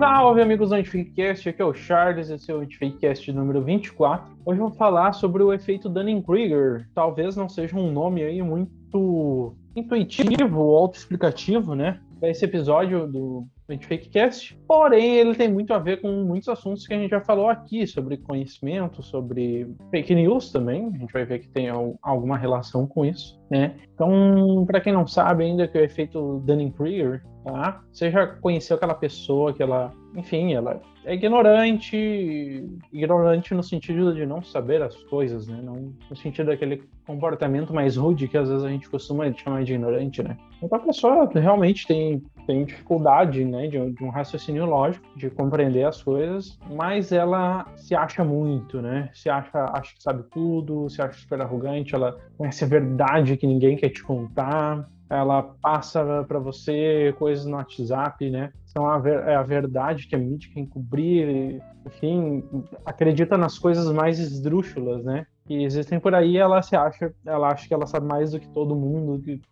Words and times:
Salve, 0.00 0.40
amigos 0.40 0.70
do 0.70 0.76
Antifakecast, 0.76 1.46
aqui 1.46 1.60
é 1.60 1.64
o 1.66 1.74
Charles, 1.74 2.30
esse 2.30 2.50
é 2.50 2.54
o 2.54 2.60
Antifakecast 2.60 3.30
número 3.34 3.62
24. 3.62 4.34
Hoje 4.46 4.58
vou 4.58 4.70
falar 4.70 5.12
sobre 5.12 5.42
o 5.42 5.52
efeito 5.52 5.90
Dunning-Kruger. 5.90 6.88
Talvez 6.94 7.36
não 7.36 7.50
seja 7.50 7.76
um 7.76 7.92
nome 7.92 8.22
aí 8.22 8.40
muito 8.40 9.54
intuitivo 9.76 10.58
ou 10.58 10.78
autoexplicativo, 10.78 11.74
né? 11.74 12.00
Para 12.18 12.30
esse 12.30 12.42
episódio 12.46 13.06
do 13.06 13.46
Antifakecast. 13.68 14.58
Porém, 14.66 15.16
ele 15.16 15.34
tem 15.34 15.52
muito 15.52 15.74
a 15.74 15.78
ver 15.78 16.00
com 16.00 16.10
muitos 16.24 16.48
assuntos 16.48 16.86
que 16.86 16.94
a 16.94 16.98
gente 16.98 17.10
já 17.10 17.20
falou 17.20 17.50
aqui, 17.50 17.86
sobre 17.86 18.16
conhecimento, 18.16 19.02
sobre 19.02 19.70
fake 19.90 20.14
news 20.14 20.50
também. 20.50 20.86
A 20.94 20.98
gente 20.98 21.12
vai 21.12 21.26
ver 21.26 21.40
que 21.40 21.48
tem 21.48 21.68
alguma 22.00 22.38
relação 22.38 22.86
com 22.86 23.04
isso, 23.04 23.38
né? 23.50 23.76
Então, 23.94 24.64
para 24.66 24.80
quem 24.80 24.94
não 24.94 25.06
sabe 25.06 25.44
ainda 25.44 25.68
que 25.68 25.76
o 25.76 25.84
efeito 25.84 26.42
Dunning-Kruger, 26.46 27.22
tá? 27.44 27.82
Você 27.92 28.10
já 28.10 28.26
conheceu 28.26 28.76
aquela 28.76 28.94
pessoa 28.94 29.52
que 29.52 29.62
ela, 29.62 29.92
enfim, 30.14 30.54
ela 30.54 30.80
é 31.04 31.14
ignorante, 31.14 32.66
ignorante 32.92 33.54
no 33.54 33.62
sentido 33.62 34.14
de 34.14 34.26
não 34.26 34.42
saber 34.42 34.82
as 34.82 34.94
coisas, 35.04 35.46
né? 35.48 35.60
Não 35.62 35.94
no 36.08 36.16
sentido 36.16 36.46
daquele 36.46 36.82
comportamento 37.06 37.72
mais 37.72 37.96
rude 37.96 38.28
que 38.28 38.36
às 38.36 38.48
vezes 38.48 38.64
a 38.64 38.68
gente 38.68 38.88
costuma 38.88 39.32
chamar 39.32 39.64
de 39.64 39.72
ignorante, 39.72 40.22
né? 40.22 40.36
Então 40.62 40.78
a 40.78 40.82
pessoa 40.82 41.28
realmente 41.32 41.86
tem, 41.86 42.22
tem 42.46 42.64
dificuldade, 42.64 43.44
né, 43.44 43.66
de, 43.66 43.92
de 43.92 44.04
um 44.04 44.10
raciocínio 44.10 44.66
lógico, 44.66 45.06
de 45.16 45.30
compreender 45.30 45.84
as 45.84 46.02
coisas, 46.02 46.58
mas 46.70 47.12
ela 47.12 47.66
se 47.76 47.94
acha 47.94 48.22
muito, 48.22 48.82
né? 48.82 49.08
Se 49.14 49.30
acha, 49.30 49.64
acha 49.72 49.94
que 49.94 50.02
sabe 50.02 50.22
tudo, 50.30 50.88
se 50.90 51.00
acha 51.00 51.18
super 51.18 51.40
arrogante, 51.40 51.94
ela 51.94 52.18
conhece 52.36 52.64
a 52.64 52.68
verdade 52.68 53.36
que 53.36 53.46
ninguém 53.46 53.76
quer 53.76 53.88
te 53.88 54.02
contar, 54.02 54.86
ela 55.10 55.42
passa 55.60 56.24
para 56.26 56.38
você 56.38 57.12
coisas 57.18 57.44
no 57.44 57.56
WhatsApp, 57.56 58.30
né? 58.30 58.52
São 58.64 58.86
a, 58.86 58.96
ver, 58.98 59.18
é 59.24 59.34
a 59.34 59.42
verdade 59.42 60.06
que 60.06 60.14
a 60.14 60.18
mídia 60.18 60.48
quer 60.54 60.60
encobrir, 60.60 61.60
enfim, 61.84 62.44
acredita 62.86 63.36
nas 63.36 63.58
coisas 63.58 63.92
mais 63.92 64.20
esdrúxulas, 64.20 65.04
né? 65.04 65.26
Que 65.46 65.64
existem 65.64 65.98
por 65.98 66.14
aí, 66.14 66.36
ela 66.36 66.62
se 66.62 66.76
acha, 66.76 67.12
ela 67.26 67.48
acha 67.48 67.66
que 67.66 67.74
ela 67.74 67.86
sabe 67.86 68.06
mais 68.06 68.30
do 68.30 68.38
que 68.38 68.48
todo 68.50 68.76
mundo, 68.76 69.20
que, 69.20 69.42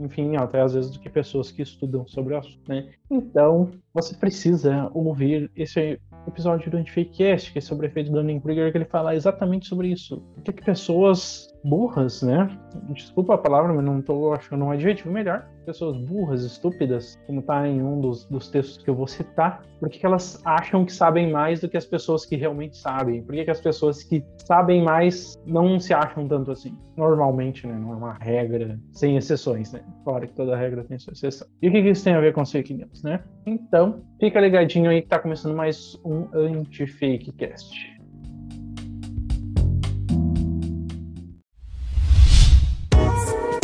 enfim, 0.00 0.34
até 0.36 0.60
às 0.60 0.74
vezes 0.74 0.90
do 0.90 0.98
que 0.98 1.08
pessoas 1.08 1.52
que 1.52 1.62
estudam 1.62 2.04
sobre 2.08 2.34
o 2.34 2.38
assunto, 2.38 2.68
né? 2.68 2.90
Então, 3.08 3.70
você 3.92 4.16
precisa 4.16 4.90
ouvir 4.92 5.48
esse 5.54 6.00
episódio 6.26 6.72
do 6.72 6.76
Antifakecast, 6.76 7.52
que 7.52 7.58
é 7.58 7.62
sobre 7.62 7.86
o 7.86 7.88
efeito 7.88 8.10
Dunning-Kruger, 8.10 8.72
que 8.72 8.78
ele 8.78 8.84
fala 8.84 9.14
exatamente 9.14 9.68
sobre 9.68 9.92
isso. 9.92 10.20
Por 10.34 10.42
que, 10.42 10.52
que 10.54 10.64
pessoas 10.64 11.53
burras, 11.64 12.22
né? 12.22 12.48
Desculpa 12.90 13.34
a 13.34 13.38
palavra, 13.38 13.72
mas 13.72 13.84
não 13.84 13.98
estou 14.00 14.34
achando 14.34 14.64
um 14.64 14.70
adjetivo 14.70 15.10
melhor. 15.10 15.48
Pessoas 15.64 15.96
burras, 15.96 16.42
estúpidas, 16.44 17.18
como 17.26 17.40
está 17.40 17.66
em 17.66 17.82
um 17.82 18.00
dos, 18.00 18.26
dos 18.26 18.50
textos 18.50 18.82
que 18.82 18.90
eu 18.90 18.94
vou 18.94 19.06
citar, 19.06 19.62
porque 19.80 20.04
elas 20.04 20.40
acham 20.44 20.84
que 20.84 20.92
sabem 20.92 21.32
mais 21.32 21.60
do 21.60 21.68
que 21.68 21.76
as 21.76 21.86
pessoas 21.86 22.26
que 22.26 22.36
realmente 22.36 22.76
sabem? 22.76 23.22
Por 23.22 23.34
que, 23.34 23.44
que 23.44 23.50
as 23.50 23.60
pessoas 23.60 24.02
que 24.02 24.22
sabem 24.46 24.82
mais 24.82 25.34
não 25.46 25.80
se 25.80 25.94
acham 25.94 26.28
tanto 26.28 26.50
assim? 26.50 26.76
Normalmente, 26.96 27.66
né? 27.66 27.74
Não 27.74 27.92
é 27.92 27.96
uma 27.96 28.12
regra, 28.14 28.78
sem 28.92 29.16
exceções, 29.16 29.72
né? 29.72 29.80
Claro 30.04 30.26
que 30.28 30.34
toda 30.34 30.54
regra 30.56 30.84
tem 30.84 30.98
sua 30.98 31.14
exceção. 31.14 31.48
E 31.62 31.68
o 31.68 31.72
que, 31.72 31.82
que 31.82 31.88
isso 31.88 32.04
tem 32.04 32.14
a 32.14 32.20
ver 32.20 32.34
com 32.34 32.44
fake 32.44 32.74
news, 32.74 33.02
né? 33.02 33.22
Então, 33.46 34.02
fica 34.20 34.40
ligadinho 34.40 34.90
aí 34.90 35.00
que 35.00 35.06
está 35.06 35.18
começando 35.18 35.56
mais 35.56 35.98
um 36.04 36.28
Anti-Fake 36.34 37.32
Cast. 37.32 37.93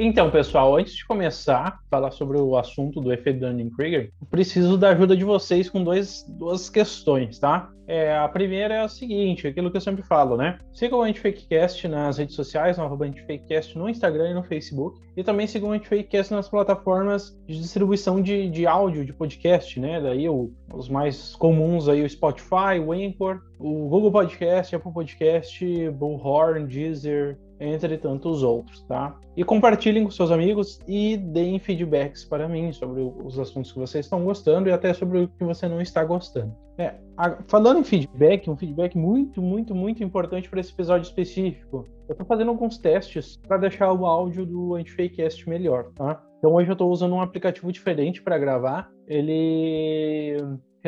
Então, 0.00 0.30
pessoal, 0.30 0.76
antes 0.76 0.94
de 0.94 1.04
começar 1.04 1.66
a 1.66 1.78
falar 1.90 2.12
sobre 2.12 2.38
o 2.38 2.56
assunto 2.56 3.00
do 3.00 3.12
efeito 3.12 3.40
Dunning-Kruger, 3.40 4.12
preciso 4.30 4.78
da 4.78 4.90
ajuda 4.90 5.16
de 5.16 5.24
vocês 5.24 5.68
com 5.68 5.82
dois, 5.82 6.24
duas 6.38 6.70
questões, 6.70 7.40
tá? 7.40 7.68
É, 7.84 8.16
a 8.16 8.28
primeira 8.28 8.74
é 8.74 8.80
a 8.80 8.88
seguinte, 8.88 9.48
aquilo 9.48 9.72
que 9.72 9.76
eu 9.76 9.80
sempre 9.80 10.04
falo, 10.04 10.36
né? 10.36 10.58
Siga 10.72 10.94
o 10.94 11.02
Antifakecast 11.02 11.88
nas 11.88 12.18
redes 12.18 12.36
sociais, 12.36 12.78
no 12.78 13.02
Antifakecast 13.02 13.76
no 13.76 13.88
Instagram 13.88 14.30
e 14.30 14.34
no 14.34 14.44
Facebook. 14.44 15.00
E 15.16 15.24
também 15.24 15.48
siga 15.48 15.66
o 15.66 15.72
Antifakecast 15.72 16.32
nas 16.32 16.48
plataformas 16.48 17.36
de 17.48 17.58
distribuição 17.58 18.22
de, 18.22 18.48
de 18.50 18.68
áudio, 18.68 19.04
de 19.04 19.12
podcast, 19.12 19.80
né? 19.80 20.00
Daí 20.00 20.28
o, 20.28 20.52
os 20.72 20.88
mais 20.88 21.34
comuns 21.34 21.88
aí, 21.88 22.04
o 22.04 22.08
Spotify, 22.08 22.78
o 22.80 22.92
Anchor, 22.92 23.40
o 23.58 23.88
Google 23.88 24.12
Podcast, 24.12 24.76
Apple 24.76 24.92
Podcast, 24.92 25.90
Bullhorn, 25.90 26.68
Deezer, 26.68 27.36
entre 27.60 27.98
tantos 27.98 28.42
outros, 28.42 28.82
tá? 28.84 29.18
E 29.36 29.44
compartilhem 29.44 30.04
com 30.04 30.10
seus 30.10 30.30
amigos 30.30 30.80
e 30.86 31.16
deem 31.16 31.58
feedbacks 31.58 32.24
para 32.24 32.48
mim 32.48 32.72
sobre 32.72 33.02
os 33.02 33.38
assuntos 33.38 33.72
que 33.72 33.78
vocês 33.78 34.06
estão 34.06 34.24
gostando 34.24 34.68
e 34.68 34.72
até 34.72 34.92
sobre 34.92 35.18
o 35.18 35.28
que 35.28 35.44
você 35.44 35.68
não 35.68 35.80
está 35.80 36.04
gostando. 36.04 36.54
É, 36.78 36.94
a, 37.16 37.36
falando 37.48 37.80
em 37.80 37.84
feedback, 37.84 38.48
um 38.48 38.56
feedback 38.56 38.96
muito, 38.96 39.42
muito, 39.42 39.74
muito 39.74 40.02
importante 40.04 40.48
para 40.48 40.60
esse 40.60 40.72
episódio 40.72 41.06
específico. 41.06 41.84
Eu 42.08 42.12
estou 42.12 42.26
fazendo 42.26 42.50
alguns 42.50 42.78
testes 42.78 43.36
para 43.46 43.58
deixar 43.58 43.92
o 43.92 44.06
áudio 44.06 44.46
do 44.46 44.74
Antifakecast 44.76 45.48
melhor, 45.48 45.90
tá? 45.94 46.22
Então 46.38 46.54
hoje 46.54 46.70
eu 46.70 46.74
estou 46.74 46.90
usando 46.90 47.14
um 47.14 47.20
aplicativo 47.20 47.72
diferente 47.72 48.22
para 48.22 48.38
gravar. 48.38 48.88
Ele 49.08 50.36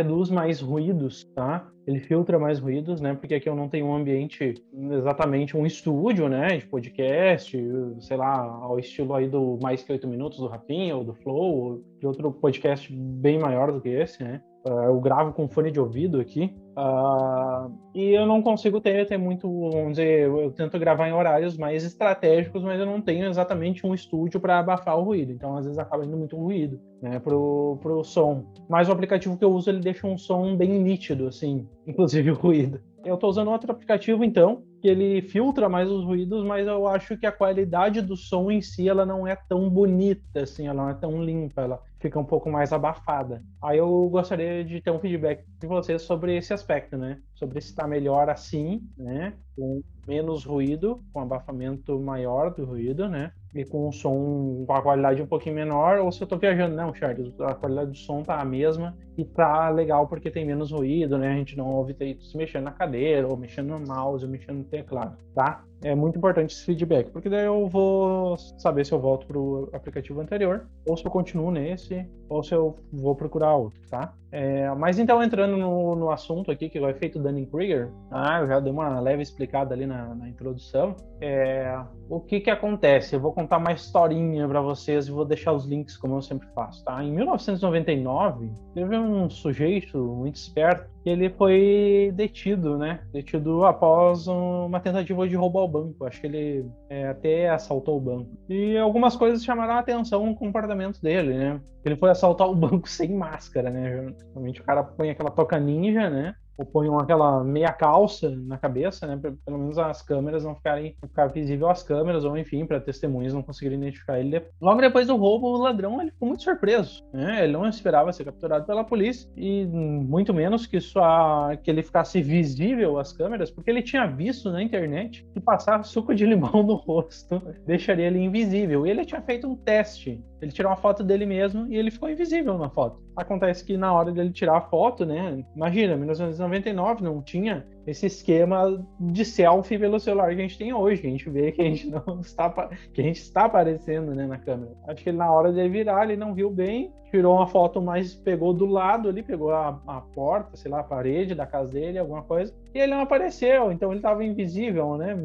reduz 0.01 0.31
mais 0.31 0.61
ruídos, 0.61 1.25
tá? 1.35 1.69
Ele 1.87 2.01
filtra 2.01 2.39
mais 2.39 2.59
ruídos, 2.59 3.01
né? 3.01 3.15
Porque 3.15 3.35
aqui 3.35 3.49
eu 3.49 3.55
não 3.55 3.69
tenho 3.69 3.87
um 3.87 3.95
ambiente 3.95 4.63
exatamente 4.93 5.57
um 5.57 5.67
estúdio, 5.67 6.29
né? 6.29 6.57
De 6.57 6.67
podcast, 6.67 7.57
sei 8.01 8.17
lá, 8.17 8.41
ao 8.41 8.79
estilo 8.79 9.15
aí 9.15 9.29
do 9.29 9.59
Mais 9.63 9.83
Que 9.83 9.93
Oito 9.93 10.09
Minutos 10.09 10.39
do 10.39 10.47
Rafinha 10.47 10.97
ou 10.97 11.05
do 11.05 11.15
Flow, 11.15 11.57
ou 11.57 11.85
de 11.99 12.07
outro 12.07 12.33
podcast 12.33 12.93
bem 12.93 13.39
maior 13.39 13.73
do 13.73 13.81
que 13.81 13.89
esse, 13.89 14.23
né? 14.23 14.41
Uh, 14.67 14.85
eu 14.89 15.01
gravo 15.01 15.33
com 15.33 15.49
fone 15.49 15.71
de 15.71 15.81
ouvido 15.81 16.21
aqui. 16.21 16.55
Uh, 16.81 17.71
e 17.95 18.15
eu 18.15 18.25
não 18.25 18.41
consigo 18.41 18.81
ter, 18.81 19.07
ter 19.07 19.19
muito, 19.19 19.47
vamos 19.71 19.91
dizer, 19.91 20.29
eu 20.29 20.51
tento 20.51 20.79
gravar 20.79 21.09
em 21.09 21.13
horários 21.13 21.59
mais 21.59 21.85
estratégicos, 21.85 22.63
mas 22.63 22.81
eu 22.81 22.87
não 22.87 23.03
tenho 23.03 23.29
exatamente 23.29 23.87
um 23.87 23.93
estúdio 23.93 24.41
para 24.41 24.59
abafar 24.59 24.99
o 24.99 25.03
ruído. 25.03 25.31
Então, 25.31 25.57
às 25.57 25.67
vezes, 25.67 25.79
acaba 25.79 26.07
indo 26.07 26.17
muito 26.17 26.37
ruído, 26.37 26.81
né, 27.03 27.19
pro, 27.19 27.77
pro 27.83 28.03
som. 28.03 28.47
Mas 28.67 28.89
o 28.89 28.93
aplicativo 28.93 29.37
que 29.37 29.45
eu 29.45 29.53
uso, 29.53 29.69
ele 29.69 29.81
deixa 29.81 30.07
um 30.07 30.17
som 30.17 30.57
bem 30.57 30.81
nítido, 30.81 31.27
assim, 31.27 31.69
inclusive 31.87 32.31
o 32.31 32.35
ruído. 32.35 32.81
Eu 33.05 33.15
estou 33.15 33.31
usando 33.31 33.51
outro 33.51 33.73
aplicativo, 33.73 34.23
então, 34.25 34.63
que 34.81 34.89
ele 34.89 35.23
filtra 35.23 35.69
mais 35.69 35.91
os 35.91 36.05
ruídos, 36.05 36.45
mas 36.45 36.67
eu 36.67 36.87
acho 36.87 37.17
que 37.17 37.27
a 37.27 37.33
qualidade 37.33 38.01
do 38.01 38.17
som 38.17 38.51
em 38.51 38.61
si 38.61 38.89
ela 38.89 39.07
não 39.07 39.27
é 39.27 39.37
tão 39.49 39.69
bonita, 39.69 40.43
assim, 40.43 40.67
ela 40.67 40.83
não 40.83 40.91
é 40.91 40.95
tão 40.95 41.23
limpa, 41.23 41.63
ela 41.63 41.83
fica 41.99 42.19
um 42.19 42.25
pouco 42.25 42.51
mais 42.51 42.73
abafada. 42.73 43.43
Aí 43.63 43.79
eu 43.79 44.09
gostaria 44.11 44.65
de 44.65 44.81
ter 44.81 44.91
um 44.91 44.99
feedback 44.99 45.45
de 45.61 45.67
vocês 45.67 46.03
sobre 46.03 46.37
esse 46.37 46.53
aspecto, 46.53 46.97
né? 46.97 47.19
Sobre 47.35 47.61
se 47.61 47.69
está 47.69 47.87
melhor 47.87 48.31
assim, 48.31 48.83
né? 48.97 49.35
Com 49.55 49.83
menos 50.09 50.45
ruído, 50.45 51.03
com 51.13 51.21
abafamento 51.21 52.01
maior 52.01 52.55
do 52.55 52.65
ruído, 52.65 53.09
né? 53.09 53.33
E 53.55 53.65
com 53.65 53.89
um 53.89 53.93
som 53.93 54.65
com 54.67 54.73
a 54.73 54.83
qualidade 54.83 55.21
um 55.21 55.27
pouquinho 55.27 55.55
menor, 55.55 55.99
ou 55.99 56.11
se 56.11 56.23
eu 56.23 56.25
estou 56.25 56.39
viajando, 56.39 56.75
não, 56.75 56.95
Charles, 56.95 57.39
a 57.41 57.55
qualidade 57.55 57.91
do 57.91 57.97
som 57.97 58.23
tá 58.23 58.41
a 58.41 58.45
mesma 58.45 58.97
e 59.21 59.25
tá 59.25 59.69
legal 59.69 60.07
porque 60.07 60.31
tem 60.31 60.47
menos 60.47 60.73
ruído, 60.73 61.19
né? 61.19 61.29
A 61.29 61.35
gente 61.35 61.57
não 61.57 61.67
ouve 61.67 61.95
se 62.21 62.37
mexendo 62.37 62.65
na 62.65 62.73
cadeira, 62.73 63.29
ou 63.29 63.37
mexendo 63.37 63.69
no 63.69 63.81
mouse, 63.81 64.25
ou 64.25 64.31
mexendo 64.31 64.59
no 64.59 64.65
teclado, 64.65 65.17
tá? 65.35 65.63
É 65.83 65.95
muito 65.95 66.19
importante 66.19 66.55
esse 66.55 66.65
feedback, 66.65 67.11
porque 67.11 67.29
daí 67.29 67.47
eu 67.47 67.67
vou 67.67 68.37
saber 68.59 68.85
se 68.85 68.93
eu 68.93 69.01
volto 69.01 69.27
pro 69.27 69.71
aplicativo 69.73 70.21
anterior, 70.21 70.67
ou 70.87 70.97
se 70.97 71.05
eu 71.05 71.11
continuo 71.11 71.51
nesse, 71.51 72.07
ou 72.29 72.43
se 72.43 72.55
eu 72.55 72.77
vou 72.93 73.15
procurar 73.15 73.55
outro, 73.57 73.81
tá? 73.89 74.13
É, 74.33 74.73
mas 74.75 74.99
então, 74.99 75.23
entrando 75.23 75.57
no, 75.57 75.97
no, 75.97 76.11
assunto 76.11 76.51
aqui, 76.51 76.69
que 76.69 76.79
é 76.79 76.81
o 76.81 76.89
efeito 76.89 77.19
Dunning-Kruger, 77.19 77.91
ah, 78.11 78.41
eu 78.41 78.47
já 78.47 78.61
dei 78.61 78.71
uma 78.71 79.01
leve 79.01 79.23
explicada 79.23 79.75
ali 79.75 79.87
na, 79.87 80.15
na 80.15 80.29
introdução. 80.29 80.95
É, 81.21 81.77
o 82.09 82.21
que 82.21 82.41
que 82.41 82.51
acontece? 82.51 83.17
Eu 83.17 83.21
vou 83.21 83.33
contar 83.33 83.57
uma 83.57 83.73
historinha 83.73 84.47
para 84.47 84.61
vocês 84.61 85.09
e 85.09 85.11
vou 85.11 85.25
deixar 85.25 85.53
os 85.53 85.65
links, 85.65 85.97
como 85.97 86.15
eu 86.15 86.23
sempre 86.23 86.47
faço, 86.55 86.85
tá? 86.85 87.03
Em 87.03 87.11
1999, 87.13 88.53
teve 88.73 88.97
um 88.97 89.10
sujeito 89.29 89.99
muito 89.99 90.37
esperto 90.37 90.89
que 91.03 91.09
ele 91.09 91.31
foi 91.31 92.13
detido, 92.15 92.77
né? 92.77 93.01
Detido 93.13 93.65
após 93.65 94.27
uma 94.27 94.81
tentativa 94.81 95.27
de 95.27 95.35
roubo 95.35 95.59
ao 95.59 95.69
banco. 95.69 96.05
Acho 96.05 96.21
que 96.21 96.27
ele 96.27 96.67
é, 96.89 97.09
até 97.09 97.49
assaltou 97.49 97.97
o 97.97 98.01
banco. 98.01 98.31
E 98.49 98.77
algumas 98.77 99.17
coisas 99.17 99.45
chamaram 99.45 99.75
a 99.75 99.79
atenção 99.79 100.27
no 100.27 100.35
comportamento 100.35 101.01
dele, 101.01 101.35
né? 101.35 101.61
Ele 101.85 101.97
foi 101.97 102.11
assaltar 102.11 102.49
o 102.49 102.55
banco 102.55 102.89
sem 102.89 103.15
máscara, 103.15 103.71
né? 103.71 104.13
Realmente 104.33 104.61
o 104.61 104.65
cara 104.65 104.85
põe 104.85 105.11
aquela 105.11 105.31
toca 105.31 105.59
ninja, 105.59 106.11
né? 106.11 106.35
Ou 106.61 106.67
ponham 106.67 106.99
aquela 106.99 107.43
meia 107.43 107.73
calça 107.73 108.29
na 108.31 108.59
cabeça, 108.59 109.07
né? 109.07 109.17
Pra, 109.17 109.33
pelo 109.45 109.59
menos 109.59 109.79
as 109.79 110.03
câmeras 110.03 110.45
não 110.45 110.55
ficarem 110.55 110.95
ficar 111.01 111.29
visível 111.29 111.69
as 111.71 111.83
câmeras, 111.83 112.25
ou 112.25 112.37
enfim, 112.37 112.67
para 112.67 112.79
testemunhas 112.79 113.33
não 113.33 113.43
conseguirem 113.43 113.79
identificar 113.79 114.21
ele. 114.21 114.43
Logo 114.61 114.81
depois 114.81 115.07
do 115.07 115.17
roubo, 115.17 115.49
o 115.49 115.57
ladrão 115.57 116.01
ele 116.01 116.11
ficou 116.11 116.29
muito 116.29 116.43
surpreso. 116.43 117.03
Né? 117.13 117.45
Ele 117.45 117.55
não 117.55 117.67
esperava 117.67 118.13
ser 118.13 118.25
capturado 118.25 118.67
pela 118.67 118.85
polícia 118.85 119.31
e 119.37 119.65
muito 119.67 120.35
menos 120.35 120.67
que 120.67 120.81
só 120.81 121.57
que 121.63 121.71
ele 121.71 121.83
ficasse 121.83 122.21
visível 122.21 122.99
às 122.99 123.13
câmeras, 123.13 123.51
porque 123.51 123.71
ele 123.71 123.83
tinha 123.83 124.07
visto 124.07 124.51
na 124.51 124.63
internet 124.63 125.27
que 125.33 125.41
passar 125.41 125.83
suco 125.85 126.15
de 126.15 126.27
limão 126.27 126.63
no 126.63 126.75
rosto 126.75 127.43
deixaria 127.67 128.07
ele 128.07 128.19
invisível. 128.19 128.87
E 128.87 128.91
ele 128.91 129.05
tinha 129.05 129.23
feito 129.23 129.49
um 129.49 129.57
teste. 129.57 130.23
Ele 130.41 130.53
tirou 130.53 130.71
uma 130.71 130.77
foto 130.77 131.03
dele 131.03 131.27
mesmo 131.27 131.67
e 131.69 131.77
ele 131.77 131.91
ficou 131.91 132.09
invisível 132.09 132.57
na 132.57 132.71
foto. 132.71 133.01
Acontece 133.17 133.65
que 133.65 133.77
na 133.77 133.93
hora 133.93 134.11
dele 134.11 134.31
tirar 134.31 134.57
a 134.57 134.61
foto, 134.61 135.05
né? 135.05 135.45
Imagina, 135.55 135.97
1999 135.97 137.03
não 137.03 137.23
tinha 137.23 137.67
esse 137.87 138.07
esquema 138.07 138.85
de 138.99 139.25
selfie 139.25 139.79
pelo 139.79 139.99
celular 139.99 140.35
que 140.35 140.41
a 140.41 140.43
gente 140.43 140.59
tem 140.59 140.73
hoje, 140.73 141.07
a 141.07 141.11
gente 141.11 141.29
vê 141.29 141.53
que 141.53 141.61
a 141.61 141.65
gente 141.65 141.89
não 141.89 142.21
está 142.21 142.51
que 142.93 143.01
a 143.01 143.05
gente 143.05 143.21
está 143.21 143.45
aparecendo, 143.45 144.15
né, 144.15 144.27
na 144.27 144.39
câmera. 144.39 144.73
Acho 144.87 145.03
que 145.03 145.11
ele, 145.11 145.19
na 145.19 145.31
hora 145.31 145.53
de 145.53 145.69
virar, 145.69 146.05
ele 146.05 146.17
não 146.17 146.35
viu 146.35 146.51
bem, 146.51 146.93
tirou 147.11 147.37
uma 147.37 147.47
foto 147.47 147.83
mais 147.83 148.15
pegou 148.15 148.53
do 148.53 148.67
lado 148.67 149.09
ali, 149.09 149.23
pegou 149.23 149.51
a, 149.51 149.81
a 149.87 150.01
porta, 150.01 150.57
sei 150.57 150.71
lá, 150.71 150.81
a 150.81 150.85
parede 150.85 151.35
da 151.35 151.47
casa 151.47 151.73
dele, 151.73 151.99
alguma 151.99 152.23
coisa, 152.23 152.55
e 152.75 152.79
ele 152.79 152.93
não 152.93 153.01
apareceu, 153.01 153.73
então 153.73 153.91
ele 153.91 153.99
estava 153.99 154.25
invisível, 154.25 154.97
né? 154.97 155.17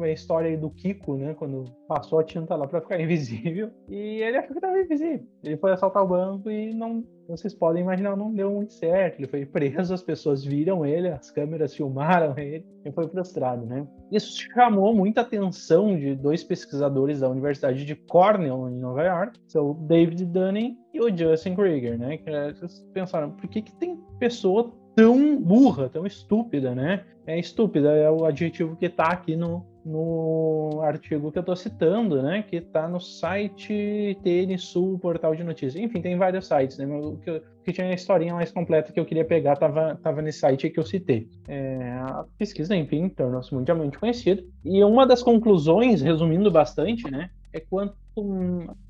A 0.00 0.08
história 0.08 0.56
do 0.56 0.70
Kiko, 0.70 1.16
né, 1.16 1.34
quando 1.34 1.64
passou 1.86 2.18
a 2.18 2.24
tinta 2.24 2.56
lá 2.56 2.66
para 2.66 2.80
ficar 2.80 2.98
invisível, 3.00 3.70
e 3.88 4.22
ele 4.22 4.38
achou 4.38 4.54
que 4.54 4.66
invisível. 4.66 5.26
Ele 5.42 5.56
foi 5.56 5.72
assaltar 5.72 6.02
o 6.02 6.08
banco 6.08 6.50
e 6.50 6.74
não 6.74 7.04
vocês 7.28 7.52
podem 7.52 7.82
imaginar, 7.82 8.16
não 8.16 8.32
deu 8.32 8.50
muito 8.52 8.72
certo. 8.72 9.18
Ele 9.18 9.26
foi 9.26 9.44
preso, 9.44 9.92
as 9.92 10.02
pessoas 10.02 10.44
viram 10.44 10.86
ele, 10.86 11.08
as 11.08 11.30
câmeras 11.30 11.74
filmaram 11.74 12.38
ele 12.38 12.64
e 12.84 12.92
foi 12.92 13.08
frustrado, 13.08 13.66
né? 13.66 13.86
Isso 14.12 14.40
chamou 14.54 14.94
muita 14.94 15.22
atenção 15.22 15.96
de 15.96 16.14
dois 16.14 16.44
pesquisadores 16.44 17.20
da 17.20 17.28
Universidade 17.28 17.84
de 17.84 17.96
Cornell, 17.96 18.68
em 18.68 18.78
Nova 18.78 19.02
York, 19.02 19.40
são 19.48 19.74
David 19.86 20.24
Dunning 20.26 20.76
e 20.94 21.00
o 21.00 21.14
Justin 21.16 21.56
Krieger, 21.56 21.98
né? 21.98 22.18
Que 22.18 22.30
eles 22.30 22.86
pensaram, 22.92 23.32
por 23.32 23.48
que, 23.48 23.62
que 23.62 23.74
tem 23.74 24.00
pessoa 24.18 24.72
tão 24.96 25.36
burra, 25.36 25.90
tão 25.90 26.06
estúpida, 26.06 26.74
né? 26.74 27.04
É 27.26 27.38
estúpida, 27.38 27.90
é 27.90 28.10
o 28.10 28.24
adjetivo 28.24 28.76
que 28.76 28.86
está 28.86 29.08
aqui 29.08 29.36
no, 29.36 29.66
no 29.84 30.80
artigo 30.82 31.30
que 31.30 31.38
eu 31.38 31.40
estou 31.40 31.56
citando, 31.56 32.22
né, 32.22 32.42
que 32.42 32.56
está 32.56 32.88
no 32.88 33.00
site 33.00 34.16
TN 34.22 34.56
Sul, 34.56 34.98
portal 34.98 35.34
de 35.34 35.44
notícias. 35.44 35.76
Enfim, 35.76 36.00
tem 36.00 36.16
vários 36.16 36.46
sites, 36.46 36.78
né, 36.78 36.86
o 36.86 37.16
que, 37.18 37.42
que 37.64 37.72
tinha 37.72 37.88
a 37.88 37.94
historinha 37.94 38.32
mais 38.32 38.52
completa 38.52 38.92
que 38.92 38.98
eu 38.98 39.04
queria 39.04 39.24
pegar 39.24 39.54
estava 39.54 39.96
tava 39.96 40.22
nesse 40.22 40.38
site 40.38 40.70
que 40.70 40.78
eu 40.78 40.86
citei. 40.86 41.28
É, 41.48 41.98
a 42.00 42.24
pesquisa, 42.38 42.76
enfim, 42.76 43.08
tornou-se 43.08 43.52
mundialmente 43.52 43.98
conhecida. 43.98 44.42
E 44.64 44.82
uma 44.84 45.04
das 45.04 45.20
conclusões, 45.20 46.00
resumindo 46.00 46.50
bastante, 46.50 47.10
né, 47.10 47.28
é 47.52 47.58
quanto 47.58 47.96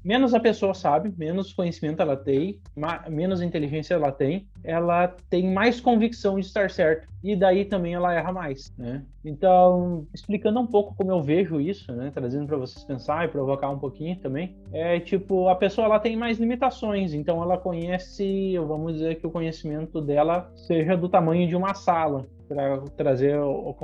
menos 0.05 0.35
a 0.35 0.41
pessoa 0.41 0.75
sabe, 0.75 1.13
menos 1.17 1.53
conhecimento 1.53 2.01
ela 2.01 2.17
tem, 2.17 2.61
menos 3.09 3.43
inteligência 3.43 3.95
ela 3.95 4.13
tem, 4.13 4.47
ela 4.63 5.09
tem 5.29 5.53
mais 5.53 5.81
convicção 5.81 6.37
de 6.37 6.47
estar 6.47 6.71
certo. 6.71 7.09
E 7.23 7.35
daí 7.35 7.65
também 7.65 7.95
ela 7.95 8.15
erra 8.15 8.33
mais, 8.33 8.73
né? 8.79 9.03
Então, 9.25 10.07
explicando 10.15 10.61
um 10.61 10.67
pouco 10.67 10.95
como 10.95 11.11
eu 11.11 11.21
vejo 11.21 11.61
isso, 11.61 11.93
né, 11.93 12.13
trazendo 12.15 12.47
para 12.47 12.57
vocês 12.57 12.85
pensar 12.85 13.25
e 13.25 13.29
provocar 13.29 13.69
um 13.69 13.79
pouquinho 13.79 14.17
também, 14.17 14.55
é 14.73 15.01
tipo 15.01 15.49
a 15.49 15.57
pessoa 15.57 15.87
ela 15.87 15.99
tem 15.99 16.17
mais 16.17 16.39
limitações, 16.39 17.13
então 17.13 17.43
ela 17.43 17.59
conhece, 17.59 18.57
vamos 18.59 18.95
dizer 18.95 19.17
que 19.17 19.27
o 19.27 19.31
conhecimento 19.31 20.01
dela 20.01 20.49
seja 20.55 20.97
do 20.97 21.09
tamanho 21.09 21.49
de 21.49 21.57
uma 21.57 21.75
sala, 21.75 22.27
para 22.49 22.79
trazer 22.97 23.39
uh, 23.39 23.75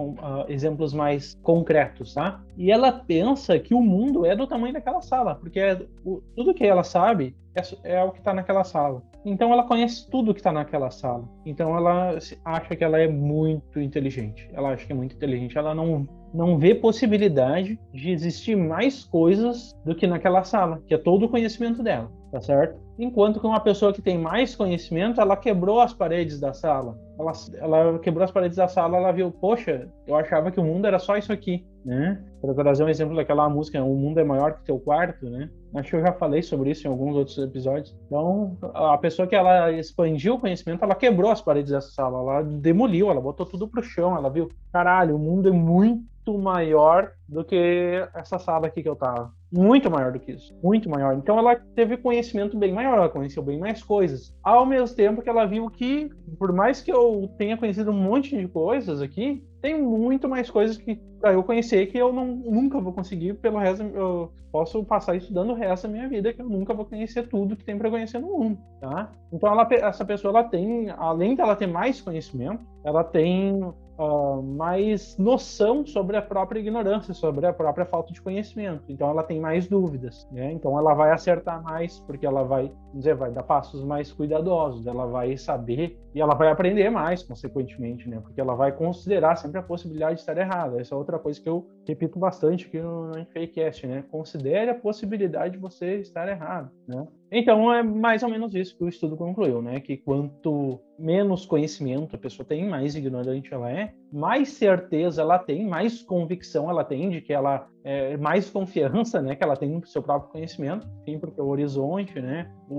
exemplos 0.48 0.92
mais 0.92 1.38
concretos, 1.42 2.14
tá? 2.14 2.40
E 2.56 2.70
ela 2.70 2.92
pensa 2.92 3.58
que 3.58 3.74
o 3.74 3.80
mundo 3.80 4.24
é 4.24 4.36
do 4.36 4.46
tamanho 4.46 4.72
daquela 4.72 5.00
sala, 5.00 5.34
porque 5.34 5.60
é, 5.60 5.80
o, 6.04 6.20
tudo 6.34 6.54
que 6.54 6.64
ela 6.64 6.82
sabe 6.82 7.34
é, 7.54 7.94
é 7.96 8.02
o 8.02 8.10
que 8.10 8.18
está 8.18 8.32
naquela 8.32 8.64
sala. 8.64 9.02
Então 9.24 9.52
ela 9.52 9.64
conhece 9.64 10.08
tudo 10.10 10.34
que 10.34 10.40
está 10.40 10.52
naquela 10.52 10.90
sala. 10.90 11.28
Então 11.46 11.76
ela 11.76 12.18
acha 12.44 12.74
que 12.76 12.82
ela 12.82 12.98
é 12.98 13.06
muito 13.06 13.80
inteligente. 13.80 14.48
Ela 14.52 14.70
acha 14.70 14.84
que 14.84 14.92
é 14.92 14.96
muito 14.96 15.14
inteligente. 15.14 15.56
Ela 15.56 15.74
não 15.74 16.06
não 16.32 16.58
vê 16.58 16.74
possibilidade 16.74 17.78
de 17.92 18.10
existir 18.10 18.56
mais 18.56 19.04
coisas 19.04 19.78
do 19.84 19.94
que 19.94 20.06
naquela 20.06 20.42
sala, 20.44 20.82
que 20.86 20.94
é 20.94 20.98
todo 20.98 21.26
o 21.26 21.28
conhecimento 21.28 21.82
dela, 21.82 22.10
tá 22.30 22.40
certo? 22.40 22.80
Enquanto 22.98 23.40
que 23.40 23.46
uma 23.46 23.60
pessoa 23.60 23.92
que 23.92 24.02
tem 24.02 24.18
mais 24.18 24.54
conhecimento, 24.54 25.20
ela 25.20 25.36
quebrou 25.36 25.80
as 25.80 25.92
paredes 25.92 26.38
da 26.38 26.52
sala. 26.52 26.98
Ela, 27.18 27.32
ela 27.58 27.98
quebrou 27.98 28.24
as 28.24 28.30
paredes 28.30 28.56
da 28.56 28.68
sala, 28.68 28.98
ela 28.98 29.12
viu, 29.12 29.30
poxa, 29.30 29.88
eu 30.06 30.14
achava 30.14 30.50
que 30.50 30.60
o 30.60 30.64
mundo 30.64 30.86
era 30.86 30.98
só 30.98 31.16
isso 31.16 31.32
aqui, 31.32 31.64
né? 31.84 32.22
Para 32.40 32.54
trazer 32.54 32.84
um 32.84 32.88
exemplo 32.88 33.16
daquela 33.16 33.48
música, 33.48 33.82
o 33.82 33.94
mundo 33.94 34.18
é 34.18 34.24
maior 34.24 34.54
que 34.54 34.64
teu 34.64 34.78
quarto, 34.78 35.28
né? 35.28 35.48
Acho 35.74 35.90
que 35.90 35.96
eu 35.96 36.02
já 36.02 36.12
falei 36.12 36.42
sobre 36.42 36.70
isso 36.70 36.86
em 36.86 36.90
alguns 36.90 37.16
outros 37.16 37.38
episódios. 37.38 37.96
Então, 38.06 38.58
a 38.74 38.98
pessoa 38.98 39.26
que 39.26 39.34
ela 39.34 39.72
expandiu 39.72 40.34
o 40.34 40.38
conhecimento, 40.38 40.84
ela 40.84 40.94
quebrou 40.94 41.30
as 41.30 41.40
paredes 41.40 41.72
dessa 41.72 41.90
sala, 41.90 42.18
ela 42.18 42.42
demoliu, 42.42 43.10
ela 43.10 43.20
botou 43.20 43.46
tudo 43.46 43.66
pro 43.66 43.82
chão, 43.82 44.16
ela 44.16 44.28
viu, 44.28 44.48
caralho, 44.72 45.16
o 45.16 45.18
mundo 45.18 45.48
é 45.48 45.52
muito 45.52 46.11
maior 46.38 47.12
do 47.28 47.44
que 47.44 48.06
essa 48.14 48.38
sala 48.38 48.66
aqui 48.66 48.82
que 48.82 48.88
eu 48.88 48.96
tava. 48.96 49.32
Muito 49.50 49.90
maior 49.90 50.12
do 50.12 50.20
que 50.20 50.32
isso. 50.32 50.54
Muito 50.62 50.88
maior. 50.88 51.14
Então 51.14 51.38
ela 51.38 51.56
teve 51.74 51.96
conhecimento 51.96 52.56
bem 52.56 52.72
maior, 52.72 52.96
ela 52.96 53.08
conheceu 53.08 53.42
bem 53.42 53.58
mais 53.58 53.82
coisas. 53.82 54.34
Ao 54.42 54.64
mesmo 54.64 54.94
tempo 54.96 55.22
que 55.22 55.28
ela 55.28 55.46
viu 55.46 55.68
que, 55.68 56.10
por 56.38 56.52
mais 56.52 56.80
que 56.80 56.92
eu 56.92 57.30
tenha 57.36 57.56
conhecido 57.56 57.90
um 57.90 58.00
monte 58.00 58.36
de 58.36 58.46
coisas 58.48 59.00
aqui, 59.00 59.42
tem 59.62 59.80
muito 59.80 60.28
mais 60.28 60.50
coisas 60.50 60.76
que 60.76 61.00
para 61.20 61.32
eu 61.32 61.44
conhecer 61.44 61.86
que 61.86 61.96
eu 61.96 62.12
não, 62.12 62.26
nunca 62.26 62.80
vou 62.80 62.92
conseguir 62.92 63.34
pelo 63.34 63.58
resto 63.58 63.84
eu 63.84 64.32
posso 64.50 64.84
passar 64.84 65.14
estudando 65.14 65.50
o 65.50 65.54
resto 65.54 65.86
da 65.86 65.92
minha 65.92 66.08
vida 66.08 66.32
que 66.32 66.42
eu 66.42 66.48
nunca 66.48 66.74
vou 66.74 66.84
conhecer 66.84 67.28
tudo 67.28 67.56
que 67.56 67.64
tem 67.64 67.78
para 67.78 67.88
conhecer 67.88 68.18
no 68.18 68.26
mundo 68.26 68.58
tá 68.80 69.12
então 69.32 69.48
ela, 69.48 69.66
essa 69.70 70.04
pessoa 70.04 70.36
ela 70.36 70.48
tem 70.48 70.90
além 70.90 71.36
dela 71.36 71.54
ter 71.54 71.68
mais 71.68 72.00
conhecimento 72.00 72.66
ela 72.84 73.04
tem 73.04 73.62
uh, 74.02 74.42
mais 74.42 75.16
noção 75.16 75.86
sobre 75.86 76.16
a 76.16 76.22
própria 76.22 76.60
ignorância, 76.60 77.14
sobre 77.14 77.46
a 77.46 77.52
própria 77.52 77.86
falta 77.86 78.12
de 78.12 78.20
conhecimento. 78.20 78.84
Então 78.88 79.08
ela 79.08 79.22
tem 79.22 79.40
mais 79.40 79.68
dúvidas, 79.68 80.28
né? 80.32 80.52
Então 80.52 80.78
ela 80.78 80.94
vai 80.94 81.12
acertar 81.12 81.62
mais 81.62 82.00
porque 82.00 82.26
ela 82.26 82.42
vai 82.42 82.72
dizer, 82.92 83.14
vai 83.14 83.30
dar 83.30 83.42
passos 83.42 83.84
mais 83.84 84.12
cuidadosos, 84.12 84.86
ela 84.86 85.06
vai 85.06 85.36
saber 85.36 85.98
e 86.14 86.20
ela 86.20 86.34
vai 86.34 86.50
aprender 86.50 86.90
mais, 86.90 87.22
consequentemente, 87.22 88.08
né? 88.08 88.20
Porque 88.20 88.40
ela 88.40 88.54
vai 88.54 88.72
considerar 88.72 89.36
sempre 89.36 89.58
a 89.58 89.62
possibilidade 89.62 90.16
de 90.16 90.20
estar 90.20 90.36
errada. 90.36 90.80
Essa 90.80 90.94
é 90.94 90.98
outra 90.98 91.18
coisa 91.18 91.40
que 91.40 91.48
eu 91.48 91.66
repito 91.86 92.18
bastante 92.18 92.66
aqui 92.66 92.80
no, 92.80 93.08
no 93.08 93.24
Fakecast, 93.26 93.86
né? 93.86 94.04
Considere 94.10 94.70
a 94.70 94.74
possibilidade 94.74 95.54
de 95.54 95.58
você 95.58 95.96
estar 95.96 96.28
errado, 96.28 96.70
né? 96.86 97.06
Então 97.34 97.72
é 97.72 97.82
mais 97.82 98.22
ou 98.22 98.28
menos 98.28 98.54
isso 98.54 98.76
que 98.76 98.84
o 98.84 98.88
estudo 98.88 99.16
concluiu, 99.16 99.62
né? 99.62 99.80
Que 99.80 99.96
quanto 99.96 100.78
menos 100.98 101.46
conhecimento 101.46 102.14
a 102.14 102.18
pessoa 102.18 102.46
tem, 102.46 102.68
mais 102.68 102.94
ignorante 102.94 103.52
ela 103.52 103.70
é, 103.70 103.92
mais 104.12 104.50
certeza 104.50 105.22
ela 105.22 105.38
tem, 105.38 105.66
mais 105.66 106.02
convicção 106.02 106.68
ela 106.68 106.84
tem 106.84 107.08
de 107.08 107.22
que 107.22 107.32
ela 107.32 107.66
é, 107.82 108.16
mais 108.18 108.50
confiança, 108.50 109.20
né, 109.20 109.34
que 109.34 109.42
ela 109.42 109.56
tem 109.56 109.68
no 109.70 109.84
seu 109.84 110.02
próprio 110.02 110.30
conhecimento, 110.30 110.86
enfim, 111.00 111.18
porque 111.18 111.40
o 111.40 111.46
horizonte, 111.46 112.20
né, 112.20 112.48
o, 112.68 112.76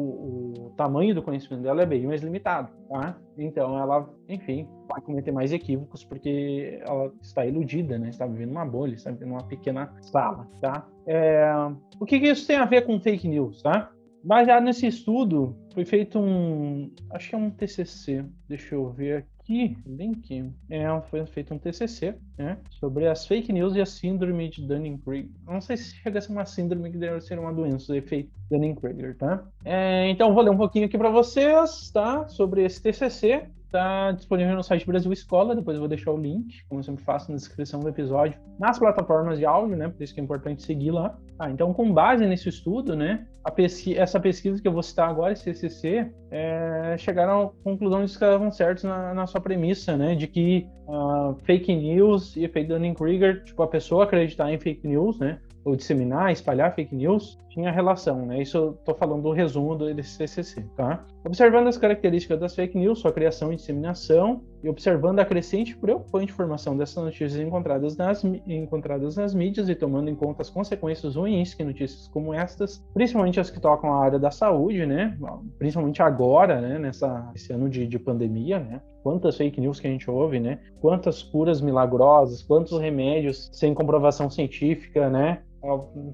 o, 0.68 0.74
tamanho 0.78 1.14
do 1.14 1.22
conhecimento 1.22 1.64
dela 1.64 1.82
é 1.82 1.86
bem 1.86 2.06
mais 2.06 2.22
limitado, 2.22 2.72
tá? 2.88 3.18
Então 3.38 3.78
ela, 3.78 4.08
enfim, 4.30 4.68
vai 4.88 5.02
cometer 5.02 5.32
mais 5.32 5.52
equívocos 5.52 6.06
porque 6.06 6.80
ela 6.86 7.12
está 7.22 7.46
iludida, 7.46 7.98
né, 7.98 8.10
está 8.10 8.26
vivendo 8.26 8.52
uma 8.52 8.66
bolha, 8.66 8.94
está 8.94 9.12
vivendo 9.12 9.32
uma 9.32 9.44
pequena 9.44 9.94
sala, 10.00 10.48
tá? 10.62 10.88
É, 11.06 11.52
o 12.00 12.06
que, 12.06 12.20
que 12.20 12.28
isso 12.28 12.48
tem 12.48 12.56
a 12.56 12.66
ver 12.66 12.86
com 12.86 13.00
fake 13.02 13.28
news, 13.28 13.62
tá? 13.62 13.92
Baseado 14.24 14.63
nesse 14.63 14.88
estudo, 14.88 15.56
foi 15.74 15.84
feito 15.84 16.18
um, 16.18 16.89
acho 17.10 17.30
que 17.30 17.36
é 17.36 17.38
um 17.38 17.50
TCC, 17.50 18.24
deixa 18.48 18.74
eu 18.74 18.89
ver 18.89 19.25
aqui, 19.39 19.77
link, 19.86 20.50
é, 20.70 20.86
foi 21.10 21.25
feito 21.25 21.53
um 21.53 21.58
TCC, 21.58 22.15
né, 22.38 22.58
sobre 22.70 23.06
as 23.06 23.27
fake 23.27 23.51
news 23.51 23.75
e 23.75 23.82
a 23.82 23.86
síndrome 23.86 24.50
de 24.50 24.65
Dunning-Kruger. 24.65 25.30
Não 25.46 25.60
sei 25.60 25.75
se 25.75 25.96
chega 25.96 26.20
a 26.20 26.22
ser 26.22 26.32
uma 26.32 26.46
síndrome 26.46 26.89
que 26.89 26.98
deve 26.98 27.20
ser 27.20 27.38
uma 27.38 27.51
doença, 27.51 27.92
o 27.92 27.96
efeito 27.96 28.32
Dunning-Kruger, 28.50 29.18
tá? 29.18 29.44
É, 29.65 30.10
então, 30.10 30.34
vou 30.34 30.42
ler 30.42 30.51
um 30.51 30.58
pouquinho 30.58 30.86
aqui 30.86 30.98
para 30.98 31.10
vocês, 31.10 31.92
tá, 31.92 32.25
sobre 32.30 32.63
esse 32.63 32.82
TCC. 32.82 33.50
Está 33.74 34.12
disponível 34.12 34.56
no 34.56 34.62
site 34.62 34.86
Brasil 34.86 35.12
Escola, 35.12 35.56
depois 35.56 35.74
eu 35.74 35.80
vou 35.80 35.89
deixar 35.89 36.12
o 36.12 36.18
link, 36.18 36.63
como 36.70 36.77
eu 36.77 36.84
sempre 36.84 37.03
faço 37.03 37.32
na 37.32 37.38
descrição 37.38 37.80
do 37.80 37.89
episódio, 37.89 38.39
nas 38.60 38.77
plataformas 38.77 39.39
de 39.39 39.48
áudio, 39.48 39.75
né? 39.75 39.89
Por 39.89 40.03
isso 40.03 40.13
que 40.13 40.22
é 40.22 40.24
importante 40.24 40.62
seguir 40.62 40.92
lá. 40.92 41.18
Ah, 41.39 41.50
então, 41.50 41.74
com 41.74 41.92
base 41.92 42.24
nesse 42.27 42.50
estudo, 42.50 42.96
né, 42.96 43.25
pesqui 43.56 43.98
essa 43.98 44.20
pesquisa 44.20 44.62
que 44.62 44.68
eu 44.68 44.72
vou 44.72 44.84
citar 44.84 45.10
agora, 45.10 45.36
CCC, 45.36 46.08
é, 46.30 46.96
chegaram 47.00 47.48
à 47.48 47.63
conclusão 47.63 48.01
de 48.01 48.06
que 48.06 48.13
estavam 48.13 48.51
certos 48.51 48.84
na, 48.84 49.12
na, 49.12 49.25
sua 49.25 49.42
premissa, 49.42 49.98
né, 49.98 50.13
de 50.13 50.27
que 50.27 50.68
uh, 50.88 51.36
fake 51.44 51.75
news 51.75 52.36
e 52.36 52.44
efeito 52.44 52.68
Dunning-Kruger, 52.68 53.44
tipo, 53.44 53.63
a 53.63 53.68
pessoa 53.68 54.03
acreditar 54.03 54.53
em 54.53 54.60
fake 54.60 54.88
news, 54.88 55.18
né, 55.18 55.39
ou 55.63 55.75
disseminar, 55.75 56.32
espalhar 56.32 56.74
fake 56.75 56.96
news, 56.96 57.38
tinha 57.53 57.72
relação, 57.72 58.25
né? 58.25 58.41
Isso 58.41 58.58
eu 58.58 58.74
tô 58.84 58.96
falando 58.96 59.22
do 59.22 59.32
resumo 59.32 59.75
do 59.75 60.03
CCC, 60.03 60.65
tá? 60.75 61.05
Observando 61.24 61.67
as 61.67 61.77
características 61.77 62.39
das 62.39 62.55
fake 62.55 62.77
news, 62.77 63.00
sua 63.00 63.13
criação 63.13 63.53
e 63.53 63.55
disseminação, 63.55 64.41
e 64.63 64.70
observando 64.70 65.20
a 65.20 65.25
crescente 65.25 65.75
preocupante 65.77 66.34
formação 66.34 66.75
dessas 66.75 67.03
notícias 67.03 67.39
encontradas 67.39 67.96
nas, 67.96 68.24
encontradas 68.24 69.17
nas 69.17 69.34
mídias 69.36 69.70
e 69.70 69.75
tomando 69.75 70.10
em 70.10 70.15
conta 70.15 70.41
as 70.41 70.50
consequências 70.50 71.15
ruins 71.15 71.53
que 71.53 71.63
notícias 71.63 72.08
como 72.08 72.34
estas, 72.34 72.84
principalmente 72.93 73.39
as 73.39 73.51
que 73.51 73.60
tocam 73.60 73.93
a 73.93 74.03
área 74.03 74.17
da 74.17 74.32
saúde, 74.32 74.86
né? 74.86 75.15
Principalmente 75.60 76.01
agora, 76.01 76.60
né? 76.60 76.79
Nessa, 76.79 77.32
esse 77.36 77.53
ano 77.53 77.70
de, 77.70 77.86
de 77.86 78.00
pandemia, 78.00 78.60
né? 78.60 78.82
Quantas 79.03 79.38
fake 79.38 79.62
news 79.62 79.79
que 79.79 79.88
a 79.88 79.91
gente 79.91 80.10
ouve, 80.10 80.39
né? 80.39 80.60
Quantas 80.82 81.22
curas 81.22 81.62
milagrosas, 81.62 82.41
quantos 82.41 82.79
remédios 82.79 83.50
sem 83.53 83.74
comprovação 83.74 84.29
científica, 84.29 85.10
né? 85.10 85.43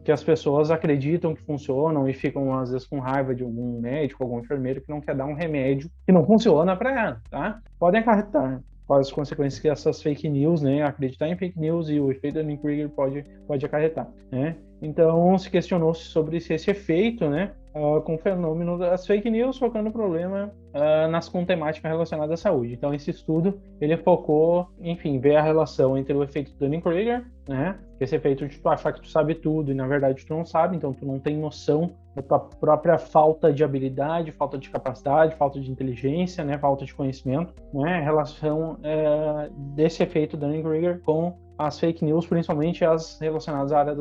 Que 0.03 0.11
as 0.11 0.23
pessoas 0.23 0.69
acreditam 0.69 1.33
que 1.33 1.41
funcionam 1.41 2.07
e 2.07 2.13
ficam 2.13 2.57
às 2.57 2.71
vezes 2.71 2.87
com 2.87 2.99
raiva 2.99 3.33
de 3.33 3.43
algum 3.43 3.79
médico, 3.79 4.23
algum 4.23 4.39
enfermeiro 4.39 4.81
que 4.81 4.89
não 4.89 5.01
quer 5.01 5.15
dar 5.15 5.25
um 5.25 5.33
remédio 5.33 5.89
que 6.05 6.11
não 6.11 6.25
funciona 6.25 6.75
para 6.75 6.91
ela, 6.91 7.21
tá? 7.29 7.59
Podem 7.79 8.01
acarretar 8.01 8.61
quais 8.85 9.07
as 9.07 9.13
consequências 9.13 9.61
que 9.61 9.69
essas 9.69 10.01
fake 10.01 10.27
news, 10.29 10.61
né, 10.61 10.81
acreditar 10.81 11.27
em 11.27 11.37
fake 11.37 11.59
news 11.59 11.89
e 11.89 11.99
o 11.99 12.11
efeito 12.11 12.35
Dunning-Kruger 12.35 12.89
pode 12.89 13.23
pode 13.47 13.65
acarretar, 13.65 14.09
né? 14.31 14.55
Então 14.81 15.37
se 15.37 15.49
questionou 15.49 15.93
sobre 15.93 16.37
esse 16.37 16.53
efeito, 16.53 17.27
né, 17.29 17.51
uh, 17.73 18.01
com 18.01 18.15
o 18.15 18.17
fenômeno 18.17 18.77
das 18.77 19.05
fake 19.05 19.29
news, 19.29 19.57
focando 19.57 19.89
o 19.89 19.91
problema 19.91 20.51
uh, 20.73 21.09
nas 21.09 21.29
com 21.29 21.45
temática 21.45 21.87
relacionada 21.87 22.33
à 22.33 22.37
saúde. 22.37 22.73
Então 22.73 22.93
esse 22.93 23.11
estudo 23.11 23.59
ele 23.79 23.97
focou, 23.97 24.67
enfim, 24.79 25.19
ver 25.19 25.35
a 25.35 25.41
relação 25.41 25.97
entre 25.97 26.13
o 26.13 26.23
efeito 26.23 26.53
Dunning-Kruger, 26.57 27.25
né, 27.47 27.79
esse 27.99 28.15
efeito 28.15 28.47
de 28.47 28.59
tu 28.59 28.69
achar 28.69 28.93
que 28.93 29.01
tu 29.01 29.07
sabe 29.07 29.35
tudo 29.35 29.71
e 29.71 29.75
na 29.75 29.87
verdade 29.87 30.25
tu 30.25 30.33
não 30.33 30.45
sabe, 30.45 30.77
então 30.77 30.93
tu 30.93 31.05
não 31.05 31.19
tem 31.19 31.37
noção 31.37 31.91
da 32.15 32.21
tua 32.21 32.39
própria 32.39 32.97
falta 32.97 33.51
de 33.51 33.63
habilidade, 33.63 34.31
falta 34.31 34.57
de 34.57 34.69
capacidade, 34.69 35.35
falta 35.35 35.59
de 35.59 35.71
inteligência, 35.71 36.43
né, 36.43 36.57
falta 36.57 36.85
de 36.85 36.93
conhecimento, 36.93 37.53
né, 37.73 38.01
relação 38.01 38.77
é, 38.83 39.49
desse 39.75 40.03
efeito 40.03 40.37
Dunning-Kruger 40.37 41.01
com 41.01 41.35
as 41.59 41.77
fake 41.77 42.05
news, 42.05 42.25
principalmente 42.25 42.85
as 42.85 43.19
relacionadas 43.19 43.73
à 43.73 43.79
área 43.79 43.95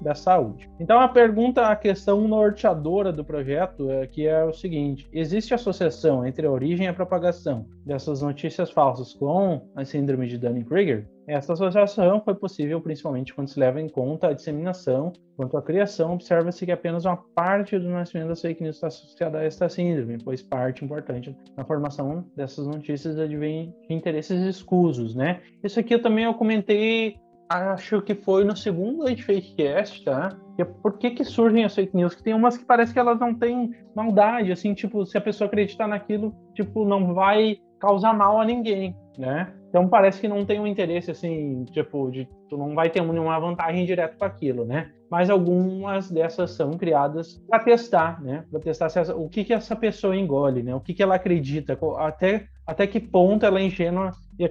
da, 0.00 0.14
saúde. 0.14 0.68
Então 0.80 0.98
a 0.98 1.06
pergunta, 1.08 1.68
a 1.68 1.76
questão 1.76 2.26
norteadora 2.26 3.12
do 3.12 3.24
projeto 3.24 3.88
é 3.88 4.08
que 4.08 4.26
é 4.26 4.44
o 4.44 4.52
seguinte: 4.52 5.08
existe 5.12 5.54
associação 5.54 6.26
entre 6.26 6.46
a 6.46 6.50
origem 6.50 6.86
e 6.86 6.88
a 6.88 6.94
propagação 6.94 7.64
dessas 7.86 8.20
notícias 8.20 8.70
falsas 8.70 9.14
com 9.14 9.62
a 9.76 9.84
síndrome 9.84 10.26
de 10.26 10.36
Dunning-Kruger? 10.36 11.06
Essa 11.26 11.52
associação 11.52 12.20
foi 12.20 12.34
possível 12.34 12.80
principalmente 12.80 13.32
quando 13.32 13.48
se 13.48 13.58
leva 13.58 13.80
em 13.80 13.88
conta 13.88 14.28
a 14.28 14.32
disseminação, 14.32 15.12
quanto 15.36 15.56
à 15.56 15.62
criação, 15.62 16.14
observa-se 16.14 16.66
que 16.66 16.72
apenas 16.72 17.04
uma 17.04 17.16
parte 17.16 17.78
do 17.78 17.88
nascimento 17.88 18.28
das 18.28 18.40
fake 18.40 18.62
news 18.62 18.76
está 18.76 18.88
associada 18.88 19.38
a 19.38 19.44
esta 19.44 19.68
síndrome, 19.68 20.18
pois 20.22 20.42
parte 20.42 20.84
importante 20.84 21.36
na 21.56 21.64
formação 21.64 22.24
dessas 22.36 22.66
notícias 22.66 23.18
advém 23.18 23.74
de 23.88 23.94
interesses 23.94 24.40
escusos, 24.42 25.14
né? 25.14 25.40
Isso 25.62 25.78
aqui 25.78 25.94
eu 25.94 26.02
também 26.02 26.24
eu 26.24 26.34
comentei, 26.34 27.16
acho 27.48 28.02
que 28.02 28.14
foi 28.14 28.44
no 28.44 28.56
segundo 28.56 29.06
Fakecast, 29.06 30.04
tá? 30.04 30.36
Que 30.56 30.62
é 30.62 30.64
por 30.64 30.98
que, 30.98 31.10
que 31.10 31.24
surgem 31.24 31.64
as 31.64 31.74
fake 31.74 31.94
news? 31.96 32.14
Que 32.14 32.22
tem 32.22 32.34
umas 32.34 32.56
que 32.56 32.64
parece 32.64 32.92
que 32.92 32.98
elas 32.98 33.18
não 33.18 33.34
têm 33.34 33.72
maldade, 33.94 34.52
assim, 34.52 34.74
tipo, 34.74 35.04
se 35.04 35.18
a 35.18 35.20
pessoa 35.20 35.46
acreditar 35.46 35.86
naquilo, 35.86 36.34
tipo, 36.54 36.84
não 36.84 37.14
vai 37.14 37.58
causar 37.78 38.14
mal 38.14 38.40
a 38.40 38.44
ninguém, 38.44 38.96
né? 39.18 39.52
Então 39.68 39.88
parece 39.88 40.20
que 40.20 40.28
não 40.28 40.44
tem 40.44 40.58
um 40.58 40.66
interesse 40.66 41.10
assim, 41.10 41.64
tipo, 41.64 42.10
de 42.10 42.28
tu 42.48 42.56
não 42.56 42.74
vai 42.74 42.88
ter 42.88 43.02
nenhuma 43.02 43.38
vantagem 43.38 43.84
direto 43.84 44.16
com 44.16 44.24
aquilo, 44.24 44.64
né? 44.64 44.90
Mas 45.10 45.30
algumas 45.30 46.10
dessas 46.10 46.52
são 46.52 46.72
criadas 46.72 47.40
para 47.48 47.62
testar, 47.62 48.20
né? 48.22 48.44
Para 48.50 48.60
testar 48.60 48.86
essa, 48.86 49.14
o 49.14 49.28
que 49.28 49.44
que 49.44 49.52
essa 49.52 49.76
pessoa 49.76 50.16
engole, 50.16 50.62
né? 50.62 50.74
O 50.74 50.80
que 50.80 50.94
que 50.94 51.02
ela 51.02 51.16
acredita, 51.16 51.78
até 51.98 52.46
até 52.66 52.86
que 52.86 52.98
ponto 52.98 53.46
ela 53.46 53.60
é 53.60 53.64
ingênua 53.64 54.12
e 54.38 54.44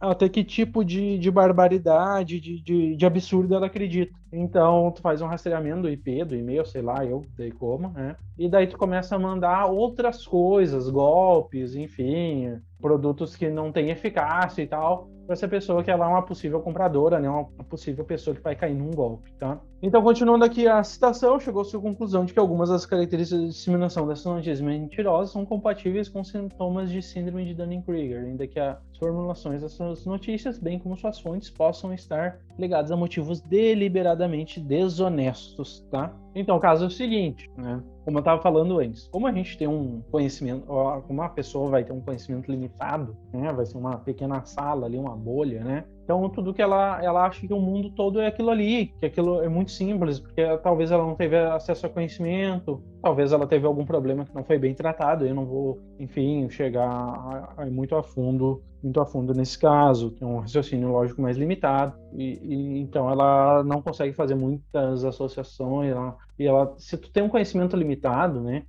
até 0.00 0.28
que 0.28 0.44
tipo 0.44 0.84
de, 0.84 1.18
de 1.18 1.30
barbaridade, 1.30 2.40
de, 2.40 2.60
de, 2.60 2.96
de, 2.96 3.06
absurdo 3.06 3.54
ela 3.54 3.66
acredita. 3.66 4.12
Então, 4.32 4.90
tu 4.90 5.00
faz 5.00 5.22
um 5.22 5.26
rastreamento 5.26 5.82
do 5.82 5.90
IP, 5.90 6.24
do 6.24 6.36
e-mail, 6.36 6.66
sei 6.66 6.82
lá, 6.82 7.04
eu 7.04 7.24
sei 7.36 7.50
como, 7.50 7.88
né? 7.88 8.16
E 8.38 8.48
daí 8.48 8.66
tu 8.66 8.76
começa 8.76 9.16
a 9.16 9.18
mandar 9.18 9.66
outras 9.66 10.26
coisas, 10.26 10.90
golpes, 10.90 11.74
enfim, 11.74 12.60
produtos 12.80 13.34
que 13.34 13.48
não 13.48 13.72
têm 13.72 13.90
eficácia 13.90 14.62
e 14.62 14.66
tal, 14.66 15.08
para 15.24 15.32
essa 15.32 15.48
pessoa 15.48 15.82
que 15.82 15.90
ela 15.90 16.04
é 16.06 16.08
uma 16.08 16.22
possível 16.22 16.60
compradora, 16.60 17.18
né? 17.18 17.30
Uma 17.30 17.64
possível 17.64 18.04
pessoa 18.04 18.36
que 18.36 18.42
vai 18.42 18.54
cair 18.54 18.74
num 18.74 18.90
golpe, 18.90 19.32
tá? 19.38 19.58
Então, 19.82 20.02
continuando 20.02 20.44
aqui 20.44 20.68
a 20.68 20.84
citação, 20.84 21.40
chegou-se 21.40 21.74
à 21.74 21.80
conclusão 21.80 22.26
de 22.26 22.34
que 22.34 22.38
algumas 22.38 22.68
das 22.68 22.84
características 22.84 23.40
de 23.40 23.48
disseminação 23.48 24.06
dessas 24.06 24.26
notícias 24.26 24.60
mentirosas 24.60 25.32
são 25.32 25.46
compatíveis 25.46 26.06
com 26.06 26.22
sintomas 26.22 26.90
de 26.90 27.00
síndrome 27.00 27.46
de 27.46 27.54
Dunning-Kruger, 27.54 28.24
ainda 28.24 28.46
que 28.46 28.60
as 28.60 28.76
formulações 28.98 29.62
dessas 29.62 30.04
notícias, 30.04 30.58
bem 30.58 30.78
como 30.78 30.98
suas 30.98 31.18
fontes, 31.18 31.48
possam 31.48 31.94
estar 31.94 32.40
ligadas 32.58 32.92
a 32.92 32.96
motivos 32.96 33.40
deliberadamente 33.40 34.60
desonestos, 34.60 35.80
tá? 35.90 36.14
Então, 36.34 36.56
o 36.56 36.60
caso 36.60 36.84
é 36.84 36.86
o 36.86 36.90
seguinte, 36.90 37.50
né? 37.56 37.82
Como 38.04 38.18
eu 38.18 38.20
estava 38.20 38.40
falando 38.40 38.78
antes, 38.78 39.08
como 39.08 39.26
a 39.26 39.32
gente 39.32 39.56
tem 39.56 39.66
um 39.66 40.02
conhecimento, 40.10 40.66
como 40.66 41.20
uma 41.20 41.28
pessoa 41.28 41.70
vai 41.70 41.84
ter 41.84 41.92
um 41.92 42.00
conhecimento 42.00 42.50
limitado, 42.50 43.16
né? 43.32 43.52
Vai 43.52 43.64
ser 43.64 43.78
uma 43.78 43.96
pequena 43.96 44.44
sala 44.44 44.86
ali, 44.86 44.98
uma 44.98 45.16
bolha, 45.16 45.64
né? 45.64 45.84
Então, 46.04 46.28
tudo 46.28 46.52
que 46.52 46.60
ela, 46.60 47.02
ela 47.02 47.24
acha 47.24 47.46
que 47.46 47.52
o 47.52 47.60
mundo 47.60 47.90
todo 47.90 48.20
é 48.20 48.26
aquilo 48.26 48.50
ali, 48.50 48.92
que 48.98 49.06
aquilo 49.06 49.42
é 49.42 49.48
muito 49.48 49.69
simples, 49.70 50.20
porque 50.20 50.44
talvez 50.58 50.90
ela 50.90 51.04
não 51.04 51.14
teve 51.14 51.36
acesso 51.36 51.86
a 51.86 51.88
conhecimento, 51.88 52.82
talvez 53.02 53.32
ela 53.32 53.46
teve 53.46 53.66
algum 53.66 53.84
problema 53.84 54.24
que 54.24 54.34
não 54.34 54.44
foi 54.44 54.58
bem 54.58 54.74
tratado. 54.74 55.26
Eu 55.26 55.34
não 55.34 55.46
vou, 55.46 55.78
enfim, 55.98 56.48
chegar 56.50 56.88
a, 56.88 57.54
a 57.56 57.66
muito 57.66 57.94
a 57.94 58.02
fundo, 58.02 58.62
muito 58.82 59.00
a 59.00 59.06
fundo 59.06 59.34
nesse 59.34 59.58
caso. 59.58 60.10
Tem 60.10 60.26
um 60.26 60.38
raciocínio 60.38 60.90
lógico 60.90 61.22
mais 61.22 61.36
limitado 61.36 61.94
e, 62.12 62.38
e 62.42 62.80
então 62.80 63.10
ela 63.10 63.62
não 63.64 63.80
consegue 63.82 64.12
fazer 64.12 64.34
muitas 64.34 65.04
associações. 65.04 65.90
Ela, 65.90 66.16
e 66.38 66.46
ela, 66.46 66.74
se 66.78 66.96
tu 66.96 67.10
tem 67.10 67.22
um 67.22 67.28
conhecimento 67.28 67.76
limitado, 67.76 68.40
né, 68.40 68.64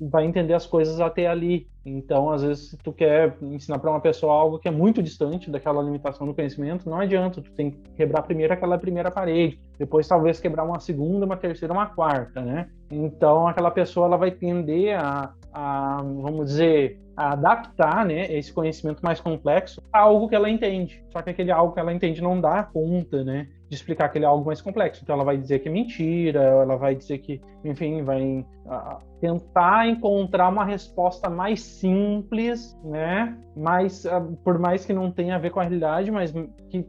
vai 0.00 0.24
entender 0.24 0.54
as 0.54 0.66
coisas 0.66 1.00
até 1.00 1.26
ali. 1.26 1.68
Então, 1.84 2.30
às 2.30 2.42
vezes, 2.42 2.70
se 2.70 2.76
tu 2.76 2.92
quer 2.92 3.36
ensinar 3.42 3.78
para 3.78 3.90
uma 3.90 4.00
pessoa 4.00 4.32
algo 4.32 4.58
que 4.58 4.68
é 4.68 4.70
muito 4.70 5.02
distante 5.02 5.50
daquela 5.50 5.82
limitação 5.82 6.26
do 6.26 6.34
conhecimento, 6.34 6.88
não 6.88 6.98
adianta. 6.98 7.42
Tu 7.42 7.50
tem 7.52 7.70
que 7.70 7.78
quebrar 7.96 8.22
primeiro 8.22 8.52
aquela 8.52 8.78
primeira 8.78 9.10
parede, 9.10 9.58
depois 9.78 10.06
talvez 10.06 10.40
quebrar 10.40 10.64
uma 10.64 10.78
segunda, 10.78 11.26
uma 11.26 11.36
terceira, 11.36 11.72
uma 11.74 11.86
quarta, 11.86 12.40
né? 12.40 12.68
Então, 12.90 13.48
aquela 13.48 13.70
pessoa 13.70 14.06
ela 14.06 14.16
vai 14.16 14.30
tender 14.30 14.98
a, 14.98 15.32
a 15.52 16.02
vamos 16.02 16.46
dizer, 16.46 17.00
a 17.16 17.32
adaptar 17.32 18.06
né, 18.06 18.32
esse 18.32 18.52
conhecimento 18.52 19.00
mais 19.02 19.20
complexo 19.20 19.82
a 19.92 20.00
algo 20.00 20.28
que 20.28 20.34
ela 20.34 20.48
entende. 20.48 21.02
Só 21.10 21.20
que 21.20 21.30
aquele 21.30 21.50
algo 21.50 21.72
que 21.72 21.80
ela 21.80 21.92
entende 21.92 22.22
não 22.22 22.40
dá 22.40 22.62
conta, 22.62 23.22
né? 23.22 23.48
De 23.72 23.76
explicar 23.76 24.04
aquele 24.04 24.26
algo 24.26 24.44
mais 24.44 24.60
complexo. 24.60 25.00
Então 25.02 25.14
ela 25.14 25.24
vai 25.24 25.38
dizer 25.38 25.60
que 25.60 25.68
é 25.70 25.72
mentira, 25.72 26.42
ela 26.42 26.76
vai 26.76 26.94
dizer 26.94 27.18
que, 27.18 27.40
enfim, 27.64 28.02
vai 28.02 28.44
uh, 28.66 28.98
tentar 29.18 29.88
encontrar 29.88 30.50
uma 30.50 30.62
resposta 30.62 31.30
mais 31.30 31.62
simples, 31.62 32.78
né? 32.84 33.34
Mas 33.56 34.04
uh, 34.04 34.36
por 34.44 34.58
mais 34.58 34.84
que 34.84 34.92
não 34.92 35.10
tenha 35.10 35.36
a 35.36 35.38
ver 35.38 35.48
com 35.48 35.58
a 35.58 35.62
realidade, 35.62 36.10
mas 36.10 36.30
que, 36.68 36.86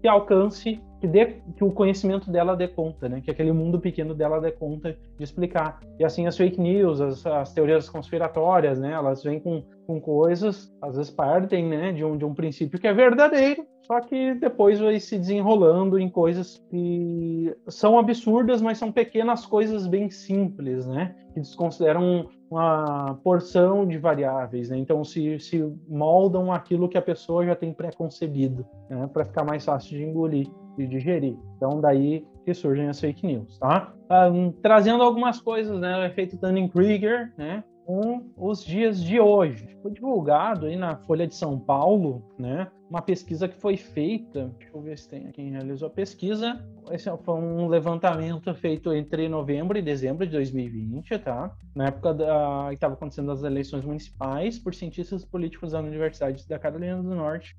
que 0.00 0.08
alcance 0.08 0.80
que, 1.02 1.06
dê, 1.06 1.36
que 1.54 1.62
o 1.62 1.70
conhecimento 1.70 2.30
dela 2.30 2.56
dê 2.56 2.66
conta, 2.66 3.10
né? 3.10 3.20
Que 3.20 3.30
aquele 3.30 3.52
mundo 3.52 3.78
pequeno 3.78 4.14
dela 4.14 4.40
dê 4.40 4.52
conta 4.52 4.96
de 5.18 5.22
explicar. 5.22 5.80
E 5.98 6.04
assim 6.04 6.26
as 6.26 6.36
fake 6.36 6.58
news, 6.58 6.98
as, 6.98 7.26
as 7.26 7.52
teorias 7.52 7.90
conspiratórias, 7.90 8.78
né? 8.78 8.92
Elas 8.92 9.22
vêm 9.22 9.38
com, 9.38 9.62
com 9.86 10.00
coisas, 10.00 10.72
às 10.80 10.96
vezes 10.96 11.10
partem, 11.10 11.68
né? 11.68 11.92
De 11.92 12.02
um, 12.02 12.16
de 12.16 12.24
um 12.24 12.32
princípio 12.32 12.80
que 12.80 12.86
é 12.86 12.94
verdadeiro, 12.94 13.66
só 13.82 14.00
que 14.00 14.34
depois 14.34 14.78
vai 14.78 14.98
se 15.00 15.18
desenrolando 15.18 15.98
em 15.98 16.08
coisas 16.08 16.64
que 16.70 17.54
são 17.68 17.98
absurdas, 17.98 18.62
mas 18.62 18.78
são 18.78 18.92
pequenas 18.92 19.44
coisas 19.44 19.86
bem 19.86 20.08
simples, 20.08 20.86
né? 20.86 21.14
Que 21.34 21.40
desconsideram 21.40 22.28
uma 22.50 23.18
porção 23.24 23.86
de 23.86 23.98
variáveis, 23.98 24.70
né? 24.70 24.78
Então 24.78 25.02
se, 25.02 25.38
se 25.40 25.62
moldam 25.88 26.52
aquilo 26.52 26.88
que 26.88 26.98
a 26.98 27.02
pessoa 27.02 27.44
já 27.44 27.56
tem 27.56 27.72
pré-concebido, 27.72 28.64
né? 28.88 29.08
Para 29.12 29.24
ficar 29.24 29.44
mais 29.44 29.64
fácil 29.64 29.98
de 29.98 30.04
engolir 30.04 30.48
e 30.78 30.86
digerir. 30.86 31.36
Então 31.56 31.80
daí 31.80 32.24
que 32.44 32.54
surgem 32.54 32.88
as 32.88 33.00
fake 33.00 33.26
news, 33.26 33.58
tá? 33.58 33.92
Um, 34.30 34.52
trazendo 34.52 35.02
algumas 35.02 35.40
coisas, 35.40 35.80
né? 35.80 35.98
O 35.98 36.04
efeito 36.04 36.36
Dunning-Kruger, 36.36 37.32
né? 37.36 37.64
Com 37.84 38.26
os 38.36 38.64
dias 38.64 39.02
de 39.02 39.18
hoje. 39.18 39.76
Foi 39.82 39.90
divulgado 39.90 40.66
aí 40.66 40.76
na 40.76 40.96
Folha 40.98 41.26
de 41.26 41.34
São 41.34 41.58
Paulo, 41.58 42.22
né? 42.38 42.68
Uma 42.92 43.00
pesquisa 43.00 43.48
que 43.48 43.56
foi 43.56 43.78
feita, 43.78 44.52
deixa 44.58 44.76
eu 44.76 44.82
ver 44.82 44.98
se 44.98 45.08
tem 45.08 45.32
quem 45.32 45.50
realizou 45.50 45.88
a 45.88 45.90
pesquisa. 45.90 46.62
Esse 46.90 47.10
foi 47.24 47.34
um 47.34 47.66
levantamento 47.66 48.52
feito 48.54 48.92
entre 48.92 49.30
novembro 49.30 49.78
e 49.78 49.82
dezembro 49.82 50.26
de 50.26 50.32
2020, 50.32 51.18
tá? 51.20 51.50
Na 51.74 51.86
época 51.86 52.12
da, 52.12 52.66
que 52.68 52.74
estava 52.74 52.92
acontecendo 52.92 53.32
as 53.32 53.42
eleições 53.42 53.82
municipais 53.82 54.58
por 54.58 54.74
cientistas 54.74 55.24
políticos 55.24 55.72
da 55.72 55.80
Universidade 55.80 56.46
da 56.46 56.58
Carolina 56.58 57.02
do 57.02 57.14
Norte, 57.14 57.56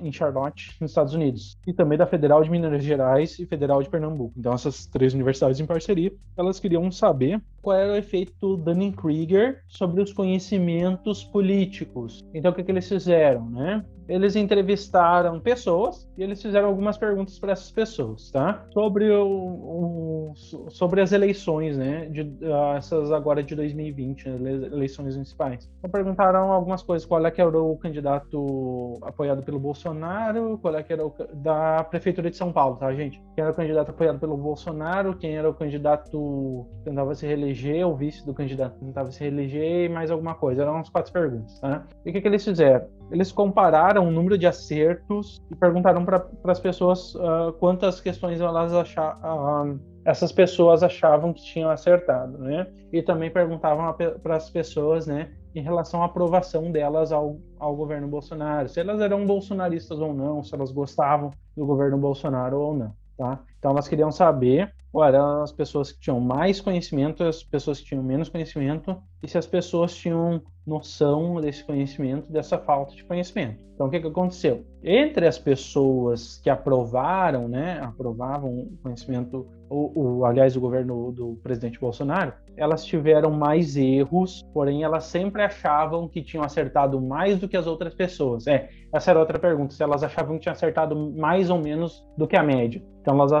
em 0.00 0.10
Charlotte, 0.10 0.76
nos 0.80 0.90
Estados 0.90 1.14
Unidos, 1.14 1.56
e 1.68 1.72
também 1.72 1.96
da 1.96 2.06
Federal 2.06 2.42
de 2.42 2.50
Minas 2.50 2.82
Gerais 2.82 3.38
e 3.38 3.46
Federal 3.46 3.80
de 3.80 3.88
Pernambuco. 3.88 4.34
Então, 4.36 4.52
essas 4.52 4.86
três 4.86 5.14
universidades 5.14 5.60
em 5.60 5.66
parceria, 5.66 6.12
elas 6.36 6.58
queriam 6.58 6.90
saber 6.90 7.40
qual 7.62 7.76
era 7.76 7.92
o 7.92 7.96
efeito 7.96 8.56
Dunning-Kruger 8.56 9.62
sobre 9.68 10.02
os 10.02 10.12
conhecimentos 10.12 11.22
políticos. 11.22 12.24
Então, 12.34 12.50
o 12.50 12.54
que, 12.54 12.64
que 12.64 12.72
eles 12.72 12.88
fizeram, 12.88 13.48
né? 13.48 13.84
Eles 14.08 14.36
entrevistaram 14.36 15.40
pessoas 15.40 16.08
e 16.16 16.22
eles 16.22 16.40
fizeram 16.40 16.68
algumas 16.68 16.96
perguntas 16.96 17.38
para 17.38 17.52
essas 17.52 17.70
pessoas, 17.70 18.30
tá? 18.30 18.64
Sobre, 18.72 19.10
o, 19.10 19.26
o, 19.26 20.32
sobre 20.70 21.00
as 21.00 21.12
eleições, 21.12 21.76
né? 21.76 22.06
De, 22.06 22.22
uh, 22.22 22.76
essas 22.76 23.10
agora 23.12 23.42
de 23.42 23.54
2020, 23.54 24.28
né? 24.28 24.52
eleições 24.72 25.14
municipais. 25.14 25.70
Então, 25.78 25.90
perguntaram 25.90 26.52
algumas 26.52 26.82
coisas. 26.82 27.06
Qual 27.06 27.24
é 27.24 27.30
que 27.30 27.40
era 27.40 27.58
o 27.58 27.76
candidato 27.76 28.98
apoiado 29.02 29.42
pelo 29.42 29.58
Bolsonaro? 29.58 30.58
Qual 30.60 30.74
é 30.74 30.82
que 30.82 30.92
era 30.92 31.06
o 31.06 31.14
da 31.32 31.84
Prefeitura 31.84 32.30
de 32.30 32.36
São 32.36 32.52
Paulo, 32.52 32.76
tá, 32.76 32.92
gente? 32.92 33.22
Quem 33.34 33.42
era 33.42 33.52
o 33.52 33.54
candidato 33.54 33.90
apoiado 33.90 34.18
pelo 34.18 34.36
Bolsonaro? 34.36 35.16
Quem 35.16 35.36
era 35.36 35.48
o 35.48 35.54
candidato 35.54 36.10
que 36.10 36.84
tentava 36.84 37.14
se 37.14 37.26
reeleger? 37.26 37.84
o 37.86 37.94
vice 37.94 38.24
do 38.24 38.34
candidato 38.34 38.78
tentava 38.78 39.10
se 39.10 39.20
reeleger 39.20 39.86
e 39.86 39.88
mais 39.88 40.10
alguma 40.10 40.34
coisa. 40.34 40.62
Eram 40.62 40.74
umas 40.74 40.88
quatro 40.88 41.12
perguntas, 41.12 41.58
tá? 41.60 41.84
E 42.04 42.10
o 42.10 42.12
que, 42.12 42.20
que 42.20 42.28
eles 42.28 42.44
fizeram? 42.44 42.86
Eles 43.10 43.30
compararam 43.30 44.08
o 44.08 44.10
número 44.10 44.36
de 44.36 44.46
acertos 44.46 45.42
e 45.50 45.54
perguntaram 45.54 46.04
para 46.04 46.26
as 46.44 46.60
pessoas 46.60 47.14
uh, 47.14 47.52
quantas 47.58 48.00
questões 48.00 48.40
elas 48.40 48.72
achavam. 48.72 49.72
Uh, 49.72 49.94
essas 50.04 50.30
pessoas 50.30 50.82
achavam 50.82 51.32
que 51.32 51.42
tinham 51.42 51.70
acertado, 51.70 52.36
né? 52.38 52.66
E 52.92 53.02
também 53.02 53.30
perguntavam 53.30 53.94
para 54.22 54.36
as 54.36 54.50
pessoas, 54.50 55.06
né, 55.06 55.32
em 55.54 55.62
relação 55.62 56.02
à 56.02 56.06
aprovação 56.06 56.70
delas 56.70 57.10
ao, 57.10 57.38
ao 57.58 57.74
governo 57.74 58.06
Bolsonaro, 58.08 58.68
se 58.68 58.80
elas 58.80 59.00
eram 59.00 59.26
bolsonaristas 59.26 59.98
ou 59.98 60.12
não, 60.12 60.42
se 60.42 60.54
elas 60.54 60.72
gostavam 60.72 61.30
do 61.56 61.64
governo 61.64 61.96
Bolsonaro 61.96 62.60
ou 62.60 62.74
não, 62.74 62.92
tá? 63.16 63.40
Então 63.58 63.70
elas 63.70 63.88
queriam 63.88 64.10
saber 64.10 64.72
eram 65.02 65.42
as 65.42 65.50
pessoas 65.50 65.90
que 65.90 65.98
tinham 65.98 66.20
mais 66.20 66.60
conhecimento, 66.60 67.24
as 67.24 67.42
pessoas 67.42 67.80
que 67.80 67.86
tinham 67.86 68.02
menos 68.02 68.28
conhecimento, 68.28 68.96
e 69.22 69.26
se 69.26 69.36
as 69.36 69.46
pessoas 69.46 69.96
tinham 69.96 70.42
noção 70.66 71.40
desse 71.40 71.64
conhecimento, 71.64 72.30
dessa 72.30 72.58
falta 72.58 72.94
de 72.94 73.02
conhecimento. 73.04 73.62
Então, 73.74 73.86
o 73.86 73.90
que, 73.90 74.00
que 74.00 74.06
aconteceu? 74.06 74.64
Entre 74.82 75.26
as 75.26 75.38
pessoas 75.38 76.38
que 76.42 76.48
aprovaram, 76.48 77.48
né, 77.48 77.80
aprovavam 77.80 78.50
o 78.50 78.78
conhecimento, 78.82 79.48
o, 79.68 80.18
o, 80.20 80.24
aliás, 80.24 80.56
o 80.56 80.60
governo 80.60 81.10
do 81.10 81.38
presidente 81.42 81.80
Bolsonaro, 81.80 82.32
elas 82.56 82.84
tiveram 82.84 83.30
mais 83.30 83.76
erros, 83.76 84.42
porém 84.52 84.82
elas 84.82 85.04
sempre 85.04 85.42
achavam 85.42 86.08
que 86.08 86.22
tinham 86.22 86.44
acertado 86.44 87.00
mais 87.00 87.38
do 87.38 87.48
que 87.48 87.56
as 87.56 87.66
outras 87.66 87.94
pessoas. 87.94 88.46
É, 88.46 88.68
essa 88.92 89.10
era 89.10 89.20
outra 89.20 89.38
pergunta, 89.38 89.74
se 89.74 89.82
elas 89.82 90.02
achavam 90.02 90.36
que 90.36 90.42
tinham 90.42 90.52
acertado 90.52 90.94
mais 91.16 91.50
ou 91.50 91.58
menos 91.58 92.06
do 92.16 92.26
que 92.26 92.36
a 92.36 92.42
média. 92.42 92.82
Então, 93.00 93.14
elas 93.14 93.32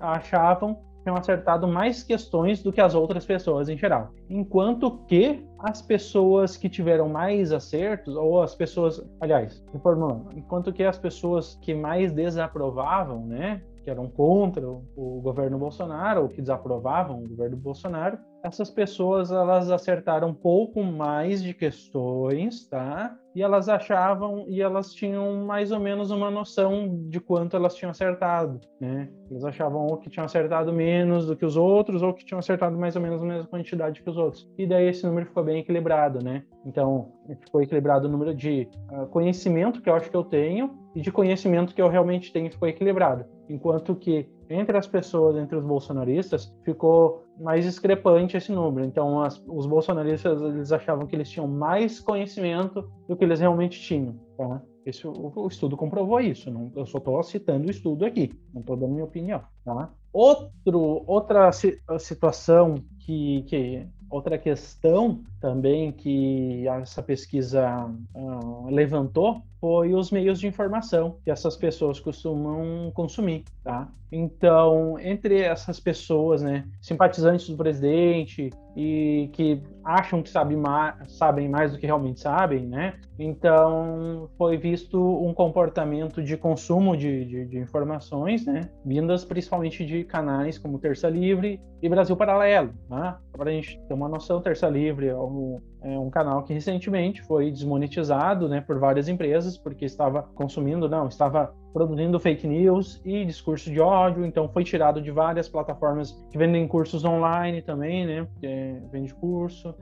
achavam 0.00 0.78
tinham 1.08 1.16
acertado 1.16 1.66
mais 1.66 2.02
questões 2.02 2.62
do 2.62 2.70
que 2.70 2.80
as 2.80 2.94
outras 2.94 3.24
pessoas 3.24 3.68
em 3.68 3.78
geral. 3.78 4.10
Enquanto 4.28 4.98
que 5.06 5.42
as 5.58 5.80
pessoas 5.80 6.56
que 6.56 6.68
tiveram 6.68 7.08
mais 7.08 7.50
acertos, 7.50 8.14
ou 8.14 8.42
as 8.42 8.54
pessoas, 8.54 9.02
aliás, 9.20 9.64
reformulando, 9.72 10.28
enquanto 10.36 10.72
que 10.72 10.84
as 10.84 10.98
pessoas 10.98 11.58
que 11.62 11.74
mais 11.74 12.12
desaprovavam, 12.12 13.24
né, 13.26 13.62
que 13.82 13.90
eram 13.90 14.08
contra 14.08 14.68
o 14.68 15.20
governo 15.22 15.58
Bolsonaro 15.58 16.22
ou 16.22 16.28
que 16.28 16.42
desaprovavam 16.42 17.22
o 17.22 17.28
governo 17.28 17.56
Bolsonaro, 17.56 18.18
essas 18.48 18.70
pessoas 18.70 19.30
elas 19.30 19.70
acertaram 19.70 20.28
um 20.28 20.34
pouco 20.34 20.82
mais 20.82 21.42
de 21.42 21.54
questões, 21.54 22.66
tá? 22.66 23.16
E 23.34 23.42
elas 23.42 23.68
achavam 23.68 24.44
e 24.48 24.60
elas 24.60 24.92
tinham 24.92 25.46
mais 25.46 25.70
ou 25.70 25.78
menos 25.78 26.10
uma 26.10 26.30
noção 26.30 27.06
de 27.08 27.20
quanto 27.20 27.56
elas 27.56 27.74
tinham 27.74 27.90
acertado, 27.90 28.60
né? 28.80 29.08
Eles 29.30 29.44
achavam 29.44 29.86
ou 29.86 29.96
que 29.98 30.10
tinham 30.10 30.24
acertado 30.24 30.72
menos 30.72 31.26
do 31.26 31.36
que 31.36 31.44
os 31.44 31.56
outros 31.56 32.02
ou 32.02 32.12
que 32.12 32.24
tinham 32.24 32.38
acertado 32.38 32.76
mais 32.76 32.96
ou 32.96 33.02
menos 33.02 33.22
a 33.22 33.26
mesma 33.26 33.46
quantidade 33.46 34.02
que 34.02 34.10
os 34.10 34.16
outros. 34.16 34.50
E 34.58 34.66
daí 34.66 34.88
esse 34.88 35.06
número 35.06 35.26
ficou 35.26 35.44
bem 35.44 35.60
equilibrado, 35.60 36.22
né? 36.22 36.42
Então, 36.66 37.12
ficou 37.40 37.62
equilibrado 37.62 38.08
o 38.08 38.10
número 38.10 38.34
de 38.34 38.68
uh, 38.90 39.06
conhecimento 39.06 39.80
que 39.80 39.88
eu 39.88 39.94
acho 39.94 40.10
que 40.10 40.16
eu 40.16 40.24
tenho 40.24 40.76
e 40.94 41.00
de 41.00 41.12
conhecimento 41.12 41.74
que 41.74 41.80
eu 41.80 41.88
realmente 41.88 42.32
tenho 42.32 42.50
ficou 42.50 42.68
equilibrado. 42.68 43.24
Enquanto 43.48 43.94
que 43.94 44.28
entre 44.50 44.76
as 44.76 44.86
pessoas, 44.86 45.36
entre 45.36 45.56
os 45.56 45.64
bolsonaristas, 45.64 46.54
ficou 46.64 47.24
mais 47.38 47.64
discrepante 47.64 48.36
esse 48.36 48.50
número. 48.52 48.86
Então, 48.86 49.22
as, 49.22 49.42
os 49.46 49.66
bolsonaristas 49.66 50.40
eles 50.40 50.72
achavam 50.72 51.06
que 51.06 51.14
eles 51.14 51.30
tinham 51.30 51.46
mais 51.46 52.00
conhecimento 52.00 52.90
do 53.06 53.16
que 53.16 53.24
eles 53.24 53.40
realmente 53.40 53.80
tinham. 53.80 54.14
Tá? 54.36 54.62
Esse, 54.86 55.06
o, 55.06 55.32
o, 55.34 55.46
estudo 55.48 55.76
comprovou 55.76 56.20
isso. 56.20 56.50
Não, 56.50 56.72
eu 56.74 56.86
só 56.86 56.98
estou 56.98 57.22
citando 57.22 57.66
o 57.66 57.70
estudo 57.70 58.04
aqui, 58.04 58.32
não 58.54 58.60
estou 58.60 58.76
dando 58.76 58.92
minha 58.92 59.04
opinião. 59.04 59.42
Tá? 59.64 59.90
Outro, 60.12 61.04
outra 61.06 61.50
situação 61.52 62.76
que, 62.98 63.42
que 63.42 63.86
Outra 64.10 64.38
questão 64.38 65.20
também 65.40 65.92
que 65.92 66.66
essa 66.68 67.02
pesquisa 67.02 67.90
uh, 68.14 68.66
levantou 68.70 69.42
foi 69.60 69.94
os 69.94 70.10
meios 70.10 70.38
de 70.38 70.46
informação 70.46 71.16
que 71.24 71.30
essas 71.30 71.56
pessoas 71.56 71.98
costumam 71.98 72.90
consumir, 72.94 73.44
tá? 73.64 73.88
Então, 74.10 74.98
entre 74.98 75.40
essas 75.40 75.78
pessoas, 75.78 76.40
né, 76.42 76.64
simpatizantes 76.80 77.48
do 77.48 77.56
presidente 77.56 78.50
e 78.74 79.28
que 79.34 79.60
acham 79.84 80.22
que 80.22 80.30
sabe 80.30 80.56
mais, 80.56 80.94
sabem 81.12 81.48
mais 81.48 81.72
do 81.72 81.78
que 81.78 81.84
realmente 81.84 82.20
sabem, 82.20 82.66
né? 82.66 82.94
Então, 83.18 84.30
foi 84.38 84.56
visto 84.56 84.98
um 84.98 85.34
comportamento 85.34 86.22
de 86.22 86.36
consumo 86.36 86.96
de, 86.96 87.24
de, 87.24 87.44
de 87.46 87.58
informações, 87.58 88.46
né? 88.46 88.62
Vindas 88.84 89.24
principalmente 89.24 89.84
de 89.84 90.04
canais 90.04 90.56
como 90.56 90.78
Terça 90.78 91.10
Livre 91.10 91.60
e 91.82 91.88
Brasil 91.88 92.16
Paralelo, 92.16 92.72
tá? 92.88 93.20
Para 93.32 93.50
a 93.50 93.52
gente 93.52 93.78
ter 93.86 93.94
uma 93.94 94.08
noção, 94.08 94.40
Terça 94.40 94.68
Livre 94.68 95.08
é 95.08 95.14
um, 95.28 95.60
é 95.82 95.98
um 95.98 96.10
canal 96.10 96.42
que 96.42 96.52
recentemente 96.52 97.22
foi 97.22 97.50
desmonetizado, 97.50 98.48
né, 98.48 98.60
por 98.60 98.78
várias 98.78 99.08
empresas 99.08 99.56
porque 99.56 99.84
estava 99.84 100.22
consumindo, 100.34 100.88
não, 100.88 101.06
estava 101.08 101.54
produzindo 101.72 102.18
fake 102.18 102.46
news 102.46 103.00
e 103.04 103.24
discurso 103.24 103.70
de 103.70 103.80
ódio, 103.80 104.24
então 104.24 104.48
foi 104.48 104.64
tirado 104.64 105.00
de 105.00 105.10
várias 105.10 105.48
plataformas 105.48 106.12
que 106.30 106.38
vendem 106.38 106.66
cursos 106.66 107.04
online 107.04 107.62
também, 107.62 108.06
né? 108.06 108.26
Que 108.40 108.80
vende 108.90 109.14
curso. 109.14 109.74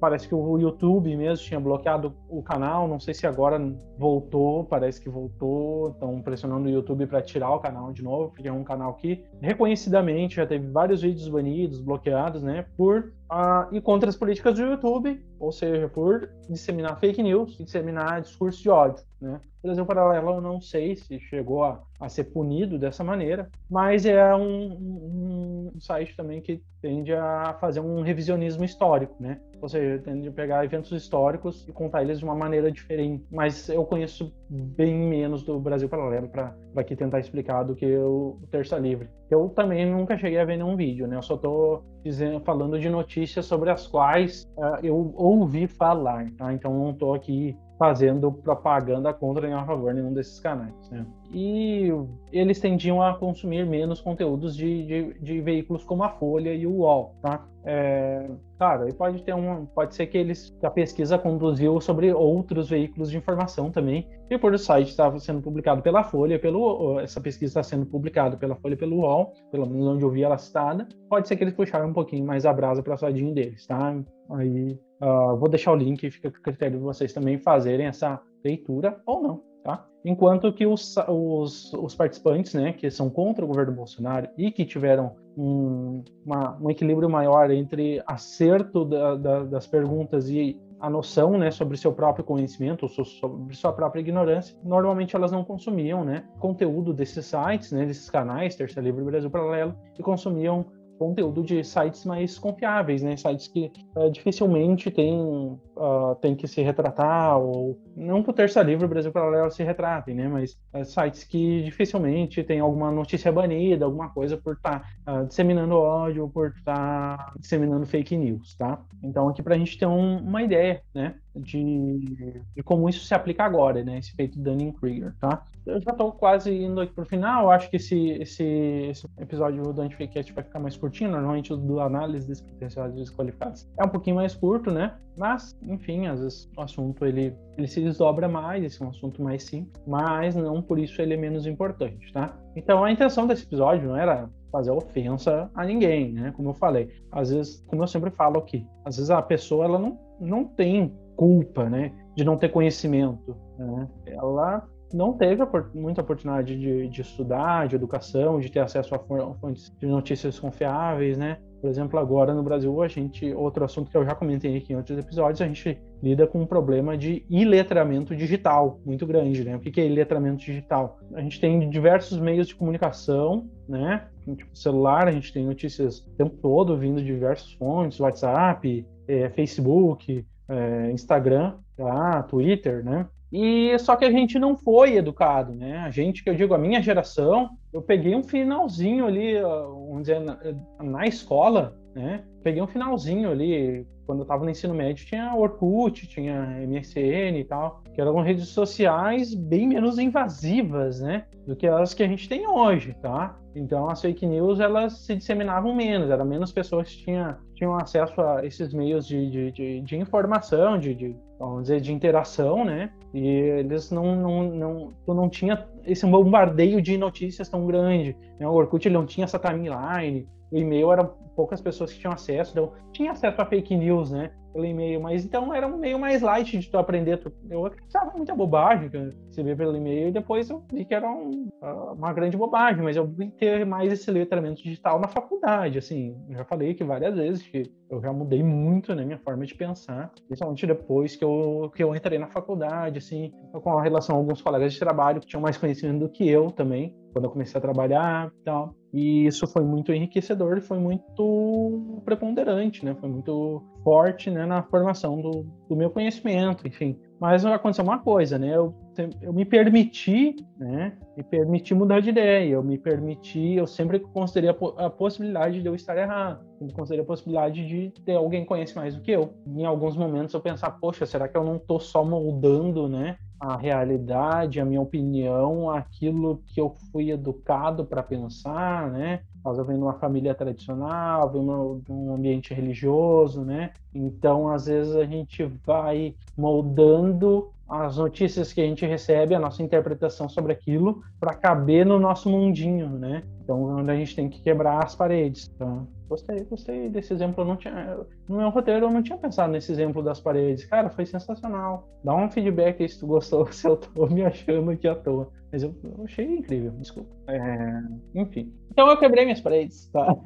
Parece 0.00 0.26
que 0.26 0.34
o 0.34 0.58
YouTube 0.58 1.16
mesmo 1.16 1.46
tinha 1.46 1.60
bloqueado 1.60 2.12
o 2.28 2.42
canal, 2.42 2.88
não 2.88 2.98
sei 2.98 3.14
se 3.14 3.24
agora 3.24 3.60
voltou, 3.96 4.64
parece 4.64 5.00
que 5.00 5.08
voltou, 5.08 5.90
estão 5.90 6.20
pressionando 6.20 6.66
o 6.66 6.70
YouTube 6.70 7.06
para 7.06 7.22
tirar 7.22 7.54
o 7.54 7.60
canal 7.60 7.92
de 7.92 8.02
novo, 8.02 8.30
porque 8.30 8.48
é 8.48 8.52
um 8.52 8.64
canal 8.64 8.94
que 8.94 9.24
reconhecidamente 9.40 10.36
já 10.36 10.46
teve 10.46 10.66
vários 10.68 11.02
vídeos 11.02 11.28
banidos, 11.28 11.80
bloqueados, 11.80 12.42
né, 12.42 12.66
por 12.76 13.12
uh, 13.30 13.72
e 13.72 13.80
contra 13.80 14.08
as 14.08 14.16
políticas 14.16 14.54
do 14.54 14.62
YouTube, 14.62 15.22
ou 15.42 15.50
seja, 15.50 15.88
por 15.88 16.30
disseminar 16.48 17.00
fake 17.00 17.20
news, 17.20 17.56
disseminar 17.58 18.20
discurso 18.20 18.62
de 18.62 18.70
ódio, 18.70 19.04
né? 19.20 19.40
Brasil 19.60 19.84
Paralelo 19.84 20.34
eu 20.34 20.40
não 20.40 20.60
sei 20.60 20.94
se 20.94 21.18
chegou 21.18 21.64
a, 21.64 21.82
a 22.02 22.08
ser 22.08 22.24
punido 22.24 22.78
dessa 22.78 23.04
maneira, 23.04 23.48
mas 23.70 24.04
é 24.04 24.34
um, 24.34 25.70
um, 25.74 25.80
site 25.80 26.16
também 26.16 26.40
que 26.40 26.60
tende 26.80 27.12
a 27.12 27.56
fazer 27.60 27.80
um 27.80 28.02
revisionismo 28.02 28.64
histórico, 28.64 29.14
né? 29.20 29.40
Ou 29.60 29.68
seja, 29.68 30.02
tende 30.02 30.28
a 30.28 30.32
pegar 30.32 30.64
eventos 30.64 30.90
históricos 30.90 31.66
e 31.68 31.72
contar 31.72 32.02
eles 32.02 32.18
de 32.18 32.24
uma 32.24 32.34
maneira 32.34 32.72
diferente. 32.72 33.24
Mas 33.30 33.68
eu 33.68 33.84
conheço 33.84 34.34
bem 34.50 34.92
menos 34.92 35.44
do 35.44 35.60
Brasil 35.60 35.88
Paralelo 35.88 36.28
para 36.28 36.52
aqui 36.74 36.96
tentar 36.96 37.20
explicar 37.20 37.62
do 37.62 37.76
que 37.76 37.96
o 37.96 38.40
Terça 38.50 38.76
Livre. 38.76 39.08
Eu 39.30 39.48
também 39.50 39.88
nunca 39.88 40.18
cheguei 40.18 40.40
a 40.40 40.44
ver 40.44 40.56
nenhum 40.56 40.76
vídeo, 40.76 41.06
né? 41.06 41.16
Eu 41.16 41.22
só 41.22 41.36
estou 41.36 41.84
dizendo, 42.04 42.40
falando 42.40 42.78
de 42.80 42.88
notícias 42.88 43.46
sobre 43.46 43.70
as 43.70 43.86
quais 43.86 44.44
uh, 44.58 44.84
eu 44.84 45.14
ouvi 45.16 45.68
falar, 45.68 46.28
tá? 46.36 46.52
Então 46.52 46.76
não 46.76 46.90
estou 46.90 47.14
aqui 47.14 47.56
fazendo 47.82 48.30
propaganda 48.30 49.12
contra 49.12 49.48
nem 49.48 49.56
a 49.56 49.64
favor 49.64 49.92
nenhum 49.92 50.12
desses 50.12 50.38
canais. 50.38 50.72
Né? 50.88 51.04
E 51.32 51.90
eles 52.30 52.60
tendiam 52.60 53.02
a 53.02 53.18
consumir 53.18 53.66
menos 53.66 54.00
conteúdos 54.00 54.54
de, 54.54 54.86
de, 54.86 55.14
de 55.20 55.40
veículos 55.40 55.82
como 55.82 56.04
a 56.04 56.10
Folha 56.10 56.54
e 56.54 56.64
o 56.64 56.76
UOL. 56.76 57.16
Tá? 57.20 57.44
É, 57.64 58.30
claro, 58.56 58.88
e 58.88 58.92
pode 58.92 59.24
ter 59.24 59.34
um, 59.34 59.66
pode 59.66 59.96
ser 59.96 60.06
que 60.06 60.16
eles 60.16 60.56
a 60.62 60.70
pesquisa 60.70 61.18
conduziu 61.18 61.80
sobre 61.80 62.12
outros 62.12 62.70
veículos 62.70 63.10
de 63.10 63.16
informação 63.16 63.68
também. 63.68 64.08
E 64.30 64.38
por 64.38 64.54
o 64.54 64.58
site 64.58 64.90
estava 64.90 65.18
sendo 65.18 65.42
publicado 65.42 65.82
pela 65.82 66.04
Folha, 66.04 66.38
pelo 66.38 67.00
essa 67.00 67.20
pesquisa 67.20 67.50
está 67.50 67.62
sendo 67.64 67.84
publicada 67.84 68.36
pela 68.36 68.54
Folha, 68.54 68.76
pelo 68.76 68.98
UOL, 68.98 69.32
pelo 69.50 69.66
menos 69.66 69.88
onde 69.88 70.04
eu 70.04 70.10
vi 70.10 70.22
ela 70.22 70.38
citada. 70.38 70.86
Pode 71.08 71.26
ser 71.26 71.34
que 71.34 71.42
eles 71.42 71.54
puxaram 71.54 71.88
um 71.88 71.92
pouquinho 71.92 72.24
mais 72.24 72.46
a 72.46 72.52
brasa 72.52 72.80
para 72.80 72.94
o 72.94 72.96
sadinho 72.98 73.34
deles, 73.34 73.66
tá? 73.66 74.00
Aí 74.30 74.78
Uh, 75.02 75.36
vou 75.36 75.48
deixar 75.48 75.72
o 75.72 75.76
link, 75.76 76.08
fica 76.12 76.28
a 76.28 76.30
critério 76.30 76.78
de 76.78 76.84
vocês 76.84 77.12
também 77.12 77.36
fazerem 77.36 77.86
essa 77.86 78.20
leitura 78.44 79.00
ou 79.04 79.20
não, 79.20 79.42
tá? 79.64 79.84
Enquanto 80.04 80.52
que 80.52 80.64
os, 80.64 80.96
os, 81.08 81.72
os 81.72 81.94
participantes, 81.94 82.54
né, 82.54 82.72
que 82.72 82.88
são 82.88 83.10
contra 83.10 83.44
o 83.44 83.48
governo 83.48 83.72
Bolsonaro 83.72 84.28
e 84.38 84.52
que 84.52 84.64
tiveram 84.64 85.16
um, 85.36 86.04
uma, 86.24 86.56
um 86.60 86.70
equilíbrio 86.70 87.10
maior 87.10 87.50
entre 87.50 88.00
acerto 88.06 88.84
da, 88.84 89.16
da, 89.16 89.44
das 89.44 89.66
perguntas 89.66 90.28
e 90.28 90.60
a 90.78 90.88
noção, 90.88 91.38
né, 91.38 91.50
sobre 91.50 91.76
seu 91.76 91.92
próprio 91.92 92.24
conhecimento, 92.24 92.88
sobre 92.88 93.54
sua 93.54 93.72
própria 93.72 94.00
ignorância, 94.00 94.56
normalmente 94.64 95.14
elas 95.14 95.30
não 95.32 95.44
consumiam, 95.44 96.04
né, 96.04 96.24
conteúdo 96.38 96.92
desses 96.92 97.26
sites, 97.26 97.72
né, 97.72 97.86
desses 97.86 98.10
canais, 98.10 98.56
Terça 98.56 98.80
Livre 98.80 99.04
Brasil 99.04 99.30
Paralelo, 99.30 99.76
e 99.96 100.02
consumiam 100.02 100.66
conteúdo 101.02 101.42
de 101.42 101.64
sites 101.64 102.04
mais 102.04 102.38
confiáveis, 102.38 103.02
né? 103.02 103.16
Sites 103.16 103.48
que 103.48 103.72
uh, 103.96 104.08
dificilmente 104.10 104.88
tem, 104.88 105.18
uh, 105.18 106.14
tem 106.20 106.36
que 106.36 106.46
se 106.46 106.62
retratar, 106.62 107.38
ou 107.38 107.76
não 107.96 108.22
por 108.22 108.32
Terça 108.32 108.62
Livre, 108.62 108.84
o 108.84 108.88
Brasil 108.88 109.10
Paralelo 109.10 109.50
se 109.50 109.64
retratem, 109.64 110.14
né? 110.14 110.28
Mas 110.28 110.52
uh, 110.72 110.84
sites 110.84 111.24
que 111.24 111.62
dificilmente 111.64 112.44
tem 112.44 112.60
alguma 112.60 112.92
notícia 112.92 113.32
banida, 113.32 113.84
alguma 113.84 114.10
coisa 114.10 114.36
por 114.36 114.54
estar 114.54 114.88
tá, 115.04 115.24
disseminando 115.24 115.74
ódio, 115.74 116.30
por 116.32 116.52
estar 116.56 117.16
tá 117.16 117.32
disseminando 117.36 117.84
fake 117.84 118.16
news, 118.16 118.54
tá? 118.54 118.80
Então, 119.02 119.28
aqui 119.28 119.42
para 119.42 119.56
a 119.56 119.58
gente 119.58 119.76
ter 119.76 119.86
um, 119.86 120.18
uma 120.18 120.42
ideia, 120.42 120.82
né? 120.94 121.16
De, 121.34 122.42
de, 122.54 122.62
como 122.62 122.88
isso 122.88 123.04
se 123.04 123.14
aplica 123.14 123.44
agora, 123.44 123.82
né? 123.82 123.98
Esse 123.98 124.12
feito 124.12 124.38
Dunning-Krieger, 124.38 125.14
tá? 125.18 125.42
Eu 125.64 125.80
já 125.80 125.92
estou 125.92 126.12
quase 126.12 126.52
indo 126.52 126.80
aqui 126.80 126.92
pro 126.92 127.06
final, 127.06 127.50
acho 127.50 127.70
que 127.70 127.76
esse, 127.76 128.10
esse, 128.10 128.44
esse 128.90 129.06
episódio 129.18 129.62
do 129.72 129.80
Antificast 129.80 130.32
vai 130.32 130.42
ficar 130.42 130.58
mais 130.58 130.76
curtinho, 130.76 131.10
normalmente 131.10 131.52
o 131.52 131.56
do 131.56 131.80
análise 131.80 132.26
dos 132.26 132.40
potenciais 132.40 132.92
desqualificados 132.94 133.68
é 133.78 133.84
um 133.84 133.88
pouquinho 133.88 134.16
mais 134.16 134.34
curto, 134.34 134.70
né? 134.70 134.94
Mas, 135.16 135.56
enfim, 135.62 136.06
às 136.06 136.20
vezes 136.20 136.50
o 136.56 136.60
assunto 136.60 137.04
ele, 137.04 137.36
ele 137.56 137.66
se 137.66 137.80
desdobra 137.80 138.28
mais, 138.28 138.64
esse 138.64 138.82
é 138.82 138.86
um 138.86 138.88
assunto 138.88 139.22
mais 139.22 139.44
simples, 139.44 139.80
mas 139.86 140.34
não 140.34 140.60
por 140.60 140.78
isso 140.78 141.00
ele 141.00 141.14
é 141.14 141.16
menos 141.16 141.46
importante, 141.46 142.12
tá? 142.12 142.36
Então 142.56 142.82
a 142.82 142.90
intenção 142.90 143.26
desse 143.26 143.44
episódio 143.44 143.88
não 143.88 143.96
era 143.96 144.28
fazer 144.50 144.70
ofensa 144.70 145.50
a 145.54 145.64
ninguém, 145.64 146.12
né? 146.12 146.32
Como 146.36 146.50
eu 146.50 146.54
falei, 146.54 146.90
às 147.10 147.30
vezes, 147.30 147.64
como 147.66 147.82
eu 147.82 147.86
sempre 147.86 148.10
falo 148.10 148.38
aqui, 148.38 148.66
às 148.84 148.96
vezes 148.96 149.10
a 149.10 149.22
pessoa 149.22 149.64
ela 149.64 149.78
não, 149.78 149.98
não 150.20 150.44
tem 150.44 150.92
culpa, 151.16 151.68
né, 151.68 151.92
de 152.16 152.24
não 152.24 152.36
ter 152.36 152.48
conhecimento, 152.50 153.36
né? 153.58 153.88
Ela 154.06 154.66
não 154.94 155.12
teve 155.12 155.42
muita 155.74 156.02
oportunidade 156.02 156.58
de, 156.58 156.88
de, 156.88 157.00
estudar, 157.00 157.66
de 157.66 157.76
educação, 157.76 158.38
de 158.38 158.50
ter 158.50 158.60
acesso 158.60 158.94
a 158.94 158.98
fontes 158.98 159.72
de 159.78 159.86
notícias 159.86 160.38
confiáveis, 160.38 161.16
né? 161.16 161.38
Por 161.60 161.70
exemplo, 161.70 161.98
agora 161.98 162.34
no 162.34 162.42
Brasil, 162.42 162.82
a 162.82 162.88
gente, 162.88 163.32
outro 163.34 163.64
assunto 163.64 163.88
que 163.88 163.96
eu 163.96 164.04
já 164.04 164.16
comentei 164.16 164.56
aqui 164.56 164.72
em 164.72 164.76
outros 164.76 164.98
episódios, 164.98 165.40
a 165.40 165.46
gente 165.46 165.80
lida 166.02 166.26
com 166.26 166.42
um 166.42 166.46
problema 166.46 166.98
de 166.98 167.24
iletramento 167.30 168.16
digital 168.16 168.80
muito 168.84 169.06
grande, 169.06 169.44
né? 169.44 169.54
O 169.54 169.60
que 169.60 169.80
é 169.80 169.86
iletramento 169.86 170.44
digital? 170.44 170.98
A 171.14 171.20
gente 171.20 171.40
tem 171.40 171.70
diversos 171.70 172.18
meios 172.18 172.48
de 172.48 172.56
comunicação, 172.56 173.48
né? 173.68 174.08
Tipo, 174.36 174.56
celular, 174.56 175.06
a 175.06 175.12
gente 175.12 175.32
tem 175.32 175.46
notícias 175.46 176.00
o 176.00 176.10
tempo 176.16 176.36
todo 176.42 176.76
vindo 176.76 176.98
de 176.98 177.06
diversas 177.06 177.52
fontes, 177.52 178.00
WhatsApp, 178.00 178.84
é, 179.06 179.30
Facebook, 179.30 180.26
é, 180.52 180.90
Instagram, 180.92 181.54
tá? 181.76 182.22
Twitter, 182.24 182.84
né? 182.84 183.08
E 183.32 183.78
só 183.78 183.96
que 183.96 184.04
a 184.04 184.10
gente 184.10 184.38
não 184.38 184.56
foi 184.56 184.96
educado, 184.96 185.54
né? 185.54 185.78
A 185.78 185.90
gente, 185.90 186.22
que 186.22 186.28
eu 186.28 186.34
digo, 186.34 186.52
a 186.52 186.58
minha 186.58 186.82
geração, 186.82 187.50
eu 187.72 187.80
peguei 187.80 188.14
um 188.14 188.22
finalzinho 188.22 189.06
ali, 189.06 189.40
vamos 189.40 190.02
dizer, 190.02 190.20
na, 190.20 190.38
na 190.82 191.06
escola, 191.06 191.74
né? 191.94 192.24
Peguei 192.42 192.62
um 192.62 192.66
finalzinho 192.66 193.30
ali, 193.30 193.86
quando 194.06 194.20
eu 194.20 194.22
estava 194.22 194.44
no 194.44 194.50
ensino 194.50 194.74
médio, 194.74 195.06
tinha 195.06 195.34
Orkut, 195.34 196.06
tinha 196.06 196.58
MSN 196.66 197.38
e 197.38 197.44
tal, 197.44 197.82
que 197.94 198.00
eram 198.00 198.20
redes 198.20 198.48
sociais 198.48 199.34
bem 199.34 199.68
menos 199.68 199.98
invasivas, 199.98 201.00
né? 201.00 201.24
Do 201.46 201.54
que 201.54 201.66
as 201.66 201.94
que 201.94 202.02
a 202.02 202.08
gente 202.08 202.28
tem 202.28 202.46
hoje, 202.48 202.94
tá? 203.00 203.38
Então 203.54 203.88
as 203.88 204.00
fake 204.00 204.26
news, 204.26 204.60
elas 204.60 204.98
se 205.00 205.14
disseminavam 205.14 205.74
menos, 205.74 206.10
eram 206.10 206.24
menos 206.24 206.52
pessoas 206.52 206.88
que 206.88 207.04
tinham, 207.04 207.36
tinham 207.54 207.76
acesso 207.76 208.20
a 208.20 208.44
esses 208.44 208.72
meios 208.72 209.06
de, 209.06 209.30
de, 209.30 209.52
de, 209.52 209.80
de 209.80 209.96
informação, 209.96 210.78
de, 210.78 210.94
de 210.94 211.16
vamos 211.38 211.62
dizer, 211.62 211.80
de 211.80 211.92
interação, 211.92 212.64
né? 212.64 212.90
E 213.12 213.26
eles 213.26 213.90
não, 213.90 214.16
não, 214.16 214.42
não, 214.44 214.92
tu 215.04 215.12
não 215.12 215.28
tinha 215.28 215.66
esse 215.84 216.06
bombardeio 216.06 216.80
de 216.80 216.96
notícias 216.96 217.48
tão 217.48 217.66
grande. 217.66 218.16
Né? 218.38 218.48
O 218.48 218.52
Orkut 218.52 218.86
ele 218.86 218.94
não 218.94 219.04
tinha 219.04 219.24
essa 219.24 219.38
timeline, 219.38 220.26
o 220.52 220.58
e-mail 220.58 220.92
eram 220.92 221.14
poucas 221.34 221.62
pessoas 221.62 221.92
que 221.92 221.98
tinham 221.98 222.12
acesso, 222.12 222.52
então 222.52 222.72
tinha 222.92 223.12
acesso 223.12 223.40
a 223.40 223.46
fake 223.46 223.74
news, 223.74 224.10
né? 224.10 224.30
Pelo 224.52 224.66
e-mail, 224.66 225.00
mas 225.00 225.24
então 225.24 225.54
era 225.54 225.66
um 225.66 225.78
meio 225.78 225.98
mais 225.98 226.20
light 226.20 226.58
de 226.58 226.70
tu 226.70 226.76
aprender. 226.76 227.18
Eu 227.48 227.64
acreditava 227.64 228.12
muita 228.14 228.34
bobagem 228.34 228.90
que 228.90 229.10
você 229.30 229.42
vê 229.42 229.56
pelo 229.56 229.74
e-mail 229.74 230.08
e 230.08 230.12
depois 230.12 230.50
eu 230.50 230.62
vi 230.70 230.84
que 230.84 230.94
era 230.94 231.10
um, 231.10 231.48
ah, 231.62 231.92
uma 231.92 232.12
grande 232.12 232.36
bobagem, 232.36 232.82
mas 232.82 232.94
eu 232.94 233.06
vi 233.06 233.30
ter 233.30 233.64
mais 233.64 233.90
esse 233.90 234.10
letramento 234.10 234.62
digital 234.62 235.00
na 235.00 235.08
faculdade, 235.08 235.78
assim. 235.78 236.14
Eu 236.28 236.36
já 236.36 236.44
falei 236.44 236.74
que 236.74 236.84
várias 236.84 237.14
vezes 237.14 237.42
que 237.48 237.72
eu 237.88 238.02
já 238.02 238.12
mudei 238.12 238.42
muito 238.42 238.94
né, 238.94 239.06
minha 239.06 239.18
forma 239.18 239.46
de 239.46 239.54
pensar, 239.54 240.12
principalmente 240.26 240.66
depois 240.66 241.16
que 241.16 241.24
eu, 241.24 241.72
que 241.74 241.82
eu 241.82 241.96
entrei 241.96 242.18
na 242.18 242.28
faculdade, 242.28 242.98
assim, 242.98 243.32
com 243.52 243.76
relação 243.76 244.16
a 244.16 244.18
alguns 244.18 244.42
colegas 244.42 244.74
de 244.74 244.78
trabalho 244.78 245.18
que 245.18 245.26
tinham 245.26 245.40
mais 245.40 245.56
conhecimento 245.56 246.00
do 246.00 246.10
que 246.10 246.28
eu 246.28 246.50
também, 246.50 246.94
quando 247.14 247.24
eu 247.24 247.30
comecei 247.30 247.58
a 247.58 247.62
trabalhar 247.62 248.30
e 248.38 248.44
tal. 248.44 248.74
E 248.92 249.26
isso 249.26 249.46
foi 249.46 249.64
muito 249.64 249.92
enriquecedor 249.92 250.58
e 250.58 250.60
foi 250.60 250.78
muito 250.78 252.02
preponderante, 252.04 252.84
né? 252.84 252.94
Foi 252.94 253.08
muito 253.08 253.62
forte 253.82 254.30
né, 254.30 254.44
na 254.44 254.62
formação 254.62 255.20
do, 255.20 255.46
do 255.68 255.74
meu 255.74 255.90
conhecimento, 255.90 256.68
enfim. 256.68 256.98
Mas 257.22 257.44
aconteceu 257.44 257.84
uma 257.84 258.00
coisa, 258.00 258.36
né? 258.36 258.48
Eu, 258.56 258.74
eu 259.20 259.32
me 259.32 259.44
permiti, 259.44 260.34
né? 260.58 260.92
Me 261.16 261.22
permiti 261.22 261.72
mudar 261.72 262.00
de 262.00 262.10
ideia. 262.10 262.54
Eu 262.54 262.64
me 262.64 262.76
permiti, 262.76 263.52
eu 263.52 263.64
sempre 263.64 264.00
considerei 264.00 264.50
a, 264.50 264.86
a 264.86 264.90
possibilidade 264.90 265.62
de 265.62 265.68
eu 265.68 265.76
estar 265.76 265.96
errado. 265.96 266.44
Eu 266.60 266.66
considerei 266.72 267.04
a 267.04 267.06
possibilidade 267.06 267.64
de 267.64 267.92
ter 268.04 268.16
alguém 268.16 268.40
que 268.40 268.48
conhece 268.48 268.74
mais 268.74 268.96
do 268.96 269.00
que 269.00 269.12
eu. 269.12 269.34
Em 269.46 269.64
alguns 269.64 269.96
momentos 269.96 270.34
eu 270.34 270.40
pensar, 270.40 270.72
poxa, 270.72 271.06
será 271.06 271.28
que 271.28 271.36
eu 271.36 271.44
não 271.44 271.58
estou 271.58 271.78
só 271.78 272.04
moldando, 272.04 272.88
né? 272.88 273.16
a 273.42 273.56
realidade, 273.56 274.60
a 274.60 274.64
minha 274.64 274.80
opinião, 274.80 275.68
aquilo 275.68 276.40
que 276.46 276.60
eu 276.60 276.76
fui 276.92 277.10
educado 277.10 277.84
para 277.84 278.00
pensar, 278.00 278.88
né? 278.92 279.22
Nós 279.44 279.56
vem 279.66 279.76
de 279.76 279.82
uma 279.82 279.94
família 279.94 280.34
tradicional, 280.34 281.30
vem 281.30 281.42
de 281.42 281.92
um 281.92 282.14
ambiente 282.14 282.54
religioso, 282.54 283.42
né? 283.42 283.72
Então, 283.94 284.48
às 284.48 284.66
vezes 284.66 284.94
a 284.94 285.04
gente 285.04 285.44
vai 285.64 286.14
moldando 286.36 287.50
as 287.68 287.96
notícias 287.96 288.52
que 288.52 288.60
a 288.60 288.64
gente 288.64 288.84
recebe, 288.84 289.34
a 289.34 289.38
nossa 289.38 289.62
interpretação 289.62 290.28
sobre 290.28 290.52
aquilo, 290.52 291.02
para 291.18 291.32
caber 291.32 291.86
no 291.86 291.98
nosso 291.98 292.28
mundinho, 292.28 292.90
né? 292.90 293.22
Então, 293.42 293.78
a 293.78 293.96
gente 293.96 294.14
tem 294.14 294.28
que 294.28 294.42
quebrar 294.42 294.84
as 294.84 294.94
paredes. 294.94 295.48
Tá? 295.58 295.82
Gostei, 296.06 296.44
gostei 296.44 296.90
desse 296.90 297.14
exemplo. 297.14 297.42
Eu 297.42 297.46
não 297.46 297.56
tinha, 297.56 297.98
no 298.28 298.36
meu 298.36 298.50
roteiro, 298.50 298.84
eu 298.84 298.90
não 298.90 299.02
tinha 299.02 299.16
pensado 299.16 299.50
nesse 299.50 299.72
exemplo 299.72 300.02
das 300.02 300.20
paredes. 300.20 300.66
Cara, 300.66 300.90
foi 300.90 301.06
sensacional. 301.06 301.88
Dá 302.04 302.14
um 302.14 302.30
feedback 302.30 302.82
aí 302.82 302.88
se 302.88 303.00
tu 303.00 303.06
gostou, 303.06 303.46
se 303.50 303.66
eu 303.66 303.78
tô 303.78 304.06
me 304.06 304.22
achando 304.22 304.70
aqui 304.70 304.86
à 304.86 304.94
toa. 304.94 305.30
Mas 305.50 305.62
eu, 305.62 305.74
eu 305.82 306.04
achei 306.04 306.26
incrível, 306.26 306.72
desculpa. 306.72 307.10
É, 307.28 307.82
enfim. 308.14 308.52
Então 308.72 308.88
eu 308.88 308.96
quebrei 308.96 309.24
minhas 309.24 309.40
paredes, 309.40 309.86
tá? 309.92 310.16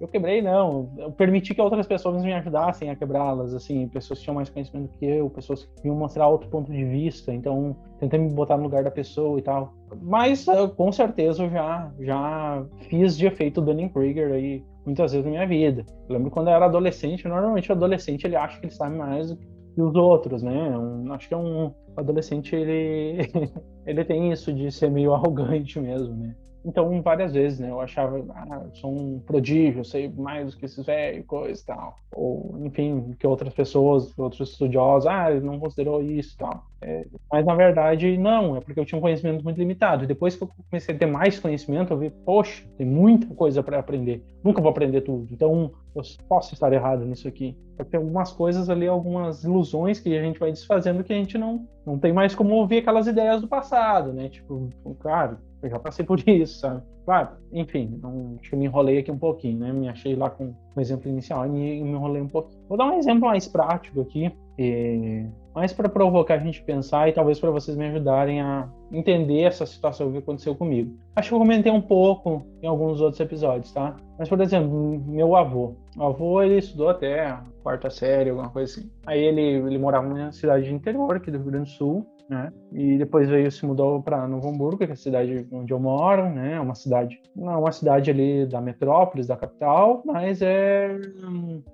eu 0.00 0.06
quebrei, 0.06 0.40
não. 0.40 0.92
Eu 0.96 1.10
permiti 1.10 1.52
que 1.52 1.60
outras 1.60 1.88
pessoas 1.88 2.22
me 2.22 2.32
ajudassem 2.32 2.88
a 2.88 2.94
quebrá-las, 2.94 3.52
assim, 3.52 3.88
pessoas 3.88 4.20
que 4.20 4.24
tinham 4.26 4.36
mais 4.36 4.48
conhecimento 4.48 4.96
que 4.96 5.04
eu, 5.04 5.28
pessoas 5.28 5.64
que 5.64 5.88
iam 5.88 5.96
mostrar 5.96 6.28
outro 6.28 6.48
ponto 6.48 6.70
de 6.70 6.84
vista, 6.84 7.34
então 7.34 7.76
tentei 7.98 8.20
me 8.20 8.32
botar 8.32 8.56
no 8.56 8.62
lugar 8.62 8.84
da 8.84 8.92
pessoa 8.92 9.36
e 9.40 9.42
tal. 9.42 9.74
Mas 10.02 10.46
com 10.76 10.92
certeza 10.92 11.42
eu 11.42 11.50
já, 11.50 11.92
já 11.98 12.64
fiz 12.88 13.18
de 13.18 13.26
efeito 13.26 13.60
Dunning-Krieger 13.60 14.32
aí 14.32 14.64
muitas 14.86 15.10
vezes 15.10 15.24
na 15.24 15.32
minha 15.32 15.46
vida. 15.46 15.84
Eu 16.08 16.14
lembro 16.14 16.30
quando 16.30 16.46
eu 16.46 16.54
era 16.54 16.66
adolescente, 16.66 17.26
normalmente 17.26 17.70
o 17.70 17.74
adolescente 17.74 18.24
ele 18.24 18.36
acha 18.36 18.60
que 18.60 18.66
ele 18.66 18.72
sabe 18.72 18.96
mais 18.96 19.36
que 19.74 19.82
os 19.82 19.96
outros, 19.96 20.44
né? 20.44 20.78
Um, 20.78 21.12
acho 21.12 21.26
que 21.26 21.34
é 21.34 21.36
um 21.36 21.74
adolescente 21.96 22.54
ele 22.54 23.28
ele 23.84 24.04
tem 24.04 24.30
isso 24.30 24.52
de 24.52 24.70
ser 24.70 24.92
meio 24.92 25.12
arrogante 25.14 25.80
mesmo, 25.80 26.14
né? 26.14 26.36
Então, 26.64 27.00
várias 27.02 27.32
vezes, 27.32 27.58
né? 27.58 27.70
Eu 27.70 27.80
achava, 27.80 28.22
ah, 28.34 28.66
sou 28.74 28.92
um 28.92 29.18
prodígio, 29.20 29.84
sei 29.84 30.08
mais 30.08 30.52
do 30.52 30.58
que 30.58 30.66
esses 30.66 30.84
velhos, 30.84 31.26
coisa 31.26 31.60
e 31.60 31.64
tal. 31.64 31.96
Ou, 32.12 32.54
enfim, 32.64 33.14
que 33.18 33.26
outras 33.26 33.52
pessoas, 33.54 34.16
outros 34.18 34.50
estudiosos, 34.50 35.06
ah, 35.06 35.30
ele 35.30 35.44
não 35.44 35.58
considerou 35.58 36.02
isso 36.02 36.34
e 36.34 36.38
tal. 36.38 36.64
É, 36.82 37.06
mas, 37.30 37.44
na 37.44 37.54
verdade, 37.54 38.16
não, 38.16 38.56
é 38.56 38.60
porque 38.60 38.78
eu 38.78 38.84
tinha 38.84 38.98
um 38.98 39.02
conhecimento 39.02 39.42
muito 39.42 39.58
limitado. 39.58 40.06
Depois 40.06 40.36
que 40.36 40.42
eu 40.42 40.50
comecei 40.70 40.94
a 40.94 40.98
ter 40.98 41.06
mais 41.06 41.38
conhecimento, 41.38 41.92
eu 41.92 41.98
vi, 41.98 42.10
poxa, 42.10 42.64
tem 42.76 42.86
muita 42.86 43.26
coisa 43.34 43.62
para 43.62 43.78
aprender. 43.78 44.24
Nunca 44.42 44.60
vou 44.60 44.70
aprender 44.70 45.00
tudo. 45.02 45.28
Então, 45.30 45.72
eu 45.94 46.02
posso 46.28 46.54
estar 46.54 46.72
errado 46.72 47.04
nisso 47.04 47.26
aqui. 47.26 47.56
Tem 47.90 47.98
algumas 47.98 48.32
coisas 48.32 48.68
ali, 48.68 48.86
algumas 48.86 49.44
ilusões 49.44 49.98
que 49.98 50.16
a 50.16 50.22
gente 50.22 50.38
vai 50.38 50.50
desfazendo 50.50 51.02
que 51.02 51.12
a 51.12 51.16
gente 51.16 51.38
não, 51.38 51.66
não 51.84 51.98
tem 51.98 52.12
mais 52.12 52.34
como 52.34 52.54
ouvir 52.54 52.78
aquelas 52.78 53.06
ideias 53.06 53.40
do 53.40 53.48
passado, 53.48 54.12
né? 54.12 54.28
Tipo, 54.28 54.68
claro, 55.00 55.38
eu 55.62 55.70
já 55.70 55.78
passei 55.78 56.04
por 56.04 56.18
isso, 56.28 56.60
sabe? 56.60 56.82
Claro, 57.04 57.30
enfim, 57.52 57.98
não, 58.02 58.36
acho 58.40 58.50
que 58.50 58.56
me 58.56 58.66
enrolei 58.66 58.98
aqui 58.98 59.10
um 59.10 59.18
pouquinho, 59.18 59.58
né? 59.58 59.72
Me 59.72 59.88
achei 59.88 60.14
lá 60.14 60.30
com 60.30 60.54
o 60.76 60.80
exemplo 60.80 61.08
inicial 61.08 61.46
e 61.46 61.48
me, 61.48 61.82
me 61.82 61.90
enrolei 61.90 62.22
um 62.22 62.28
pouquinho. 62.28 62.60
Vou 62.68 62.78
dar 62.78 62.86
um 62.86 62.98
exemplo 62.98 63.26
mais 63.26 63.48
prático 63.48 64.00
aqui, 64.00 64.32
E 64.62 65.24
mais 65.54 65.72
para 65.72 65.88
provocar 65.88 66.34
a 66.34 66.38
gente 66.38 66.62
pensar 66.62 67.08
e 67.08 67.12
talvez 67.12 67.40
para 67.40 67.50
vocês 67.50 67.78
me 67.78 67.86
ajudarem 67.86 68.42
a 68.42 68.68
entender 68.92 69.40
essa 69.40 69.64
situação 69.64 70.12
que 70.12 70.18
aconteceu 70.18 70.54
comigo. 70.54 70.94
Acho 71.16 71.30
que 71.30 71.34
eu 71.34 71.38
comentei 71.38 71.72
um 71.72 71.80
pouco 71.80 72.44
em 72.62 72.66
alguns 72.66 73.00
outros 73.00 73.18
episódios, 73.20 73.72
tá? 73.72 73.96
Mas, 74.18 74.28
por 74.28 74.38
exemplo, 74.38 75.02
meu 75.06 75.34
avô. 75.34 75.76
O 75.96 76.04
avô, 76.04 76.42
ele 76.42 76.58
estudou 76.58 76.90
até 76.90 77.38
quarta 77.62 77.88
série, 77.88 78.28
alguma 78.28 78.50
coisa 78.50 78.70
assim. 78.70 78.90
Aí 79.06 79.24
ele, 79.24 79.40
ele 79.40 79.78
morava 79.78 80.06
numa 80.06 80.30
cidade 80.30 80.66
de 80.66 80.74
interior 80.74 81.16
aqui 81.16 81.30
do 81.30 81.38
Rio 81.38 81.46
Grande 81.46 81.70
do 81.70 81.76
Sul, 81.76 82.06
né? 82.28 82.52
E 82.70 82.98
depois 82.98 83.30
veio 83.30 83.50
se 83.50 83.64
mudou 83.64 84.02
para 84.02 84.28
Novo 84.28 84.46
Hamburgo, 84.46 84.78
que 84.78 84.84
é 84.84 84.92
a 84.92 84.96
cidade 84.96 85.48
onde 85.50 85.72
eu 85.72 85.80
moro, 85.80 86.28
né? 86.28 86.52
É 86.52 86.60
uma 86.60 86.74
cidade, 86.74 87.18
não 87.34 87.50
é 87.50 87.56
uma 87.56 87.72
cidade 87.72 88.10
ali 88.10 88.46
da 88.46 88.60
metrópolis, 88.60 89.26
da 89.26 89.36
capital, 89.36 90.02
mas 90.04 90.42
é 90.42 90.96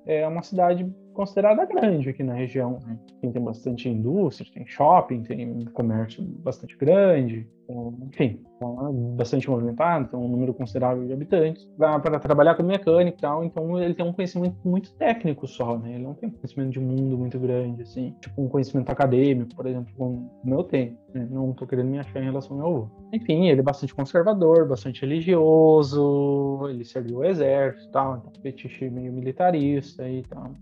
é 0.07 0.27
uma 0.27 0.43
cidade 0.43 0.91
considerada 1.17 1.65
grande 1.65 2.11
aqui 2.11 2.23
na 2.23 2.35
região. 2.35 2.79
Né? 2.87 2.99
Tem 3.33 3.43
bastante 3.43 3.89
indústria, 3.89 4.49
tem 4.53 4.67
shopping, 4.67 5.23
tem 5.23 5.65
comércio 5.73 6.23
bastante 6.23 6.77
grande, 6.77 7.49
enfim, 7.69 8.41
bastante 9.17 9.49
movimentado, 9.51 10.09
tem 10.09 10.19
um 10.19 10.29
número 10.29 10.55
considerável 10.55 11.07
de 11.07 11.13
habitantes, 11.13 11.69
para 11.77 12.19
trabalhar 12.19 12.55
com 12.55 12.63
mecânica 12.63 13.17
e 13.17 13.21
tal, 13.21 13.45
então 13.45 13.81
ele 13.81 13.95
tem 13.95 14.05
um 14.05 14.13
conhecimento 14.13 14.57
muito 14.65 14.93
técnico 14.95 15.47
só, 15.47 15.77
né? 15.79 15.95
Ele 15.95 16.05
não 16.05 16.15
tem 16.15 16.29
um 16.29 16.33
conhecimento 16.33 16.71
de 16.71 16.81
mundo 16.81 17.19
muito 17.19 17.39
grande, 17.39 17.83
assim, 17.83 18.15
tipo 18.21 18.41
um 18.41 18.49
conhecimento 18.49 18.91
acadêmico, 18.91 19.55
por 19.55 19.67
exemplo, 19.67 19.93
como 19.97 20.31
o 20.43 20.49
meu 20.49 20.63
tem. 20.63 20.97
Né? 21.13 21.27
Não 21.31 21.51
estou 21.51 21.67
querendo 21.67 21.89
me 21.89 21.99
achar 21.99 22.21
em 22.21 22.25
relação 22.25 22.53
ao 22.53 22.59
meu 22.59 22.67
avô. 22.67 22.89
Enfim, 23.13 23.47
ele 23.47 23.61
é 23.61 23.63
bastante 23.63 23.95
conservador, 23.95 24.67
bastante 24.69 25.03
religioso, 25.03 26.67
ele 26.69 26.85
serviu 26.85 27.19
o 27.19 27.25
exército 27.25 27.89
e 27.89 27.93
tal, 27.93 28.17
então, 28.17 28.33
fetiche 28.43 28.89
meio 28.91 29.13
militarista 29.13 30.09
e 30.09 30.23
tal. 30.23 30.53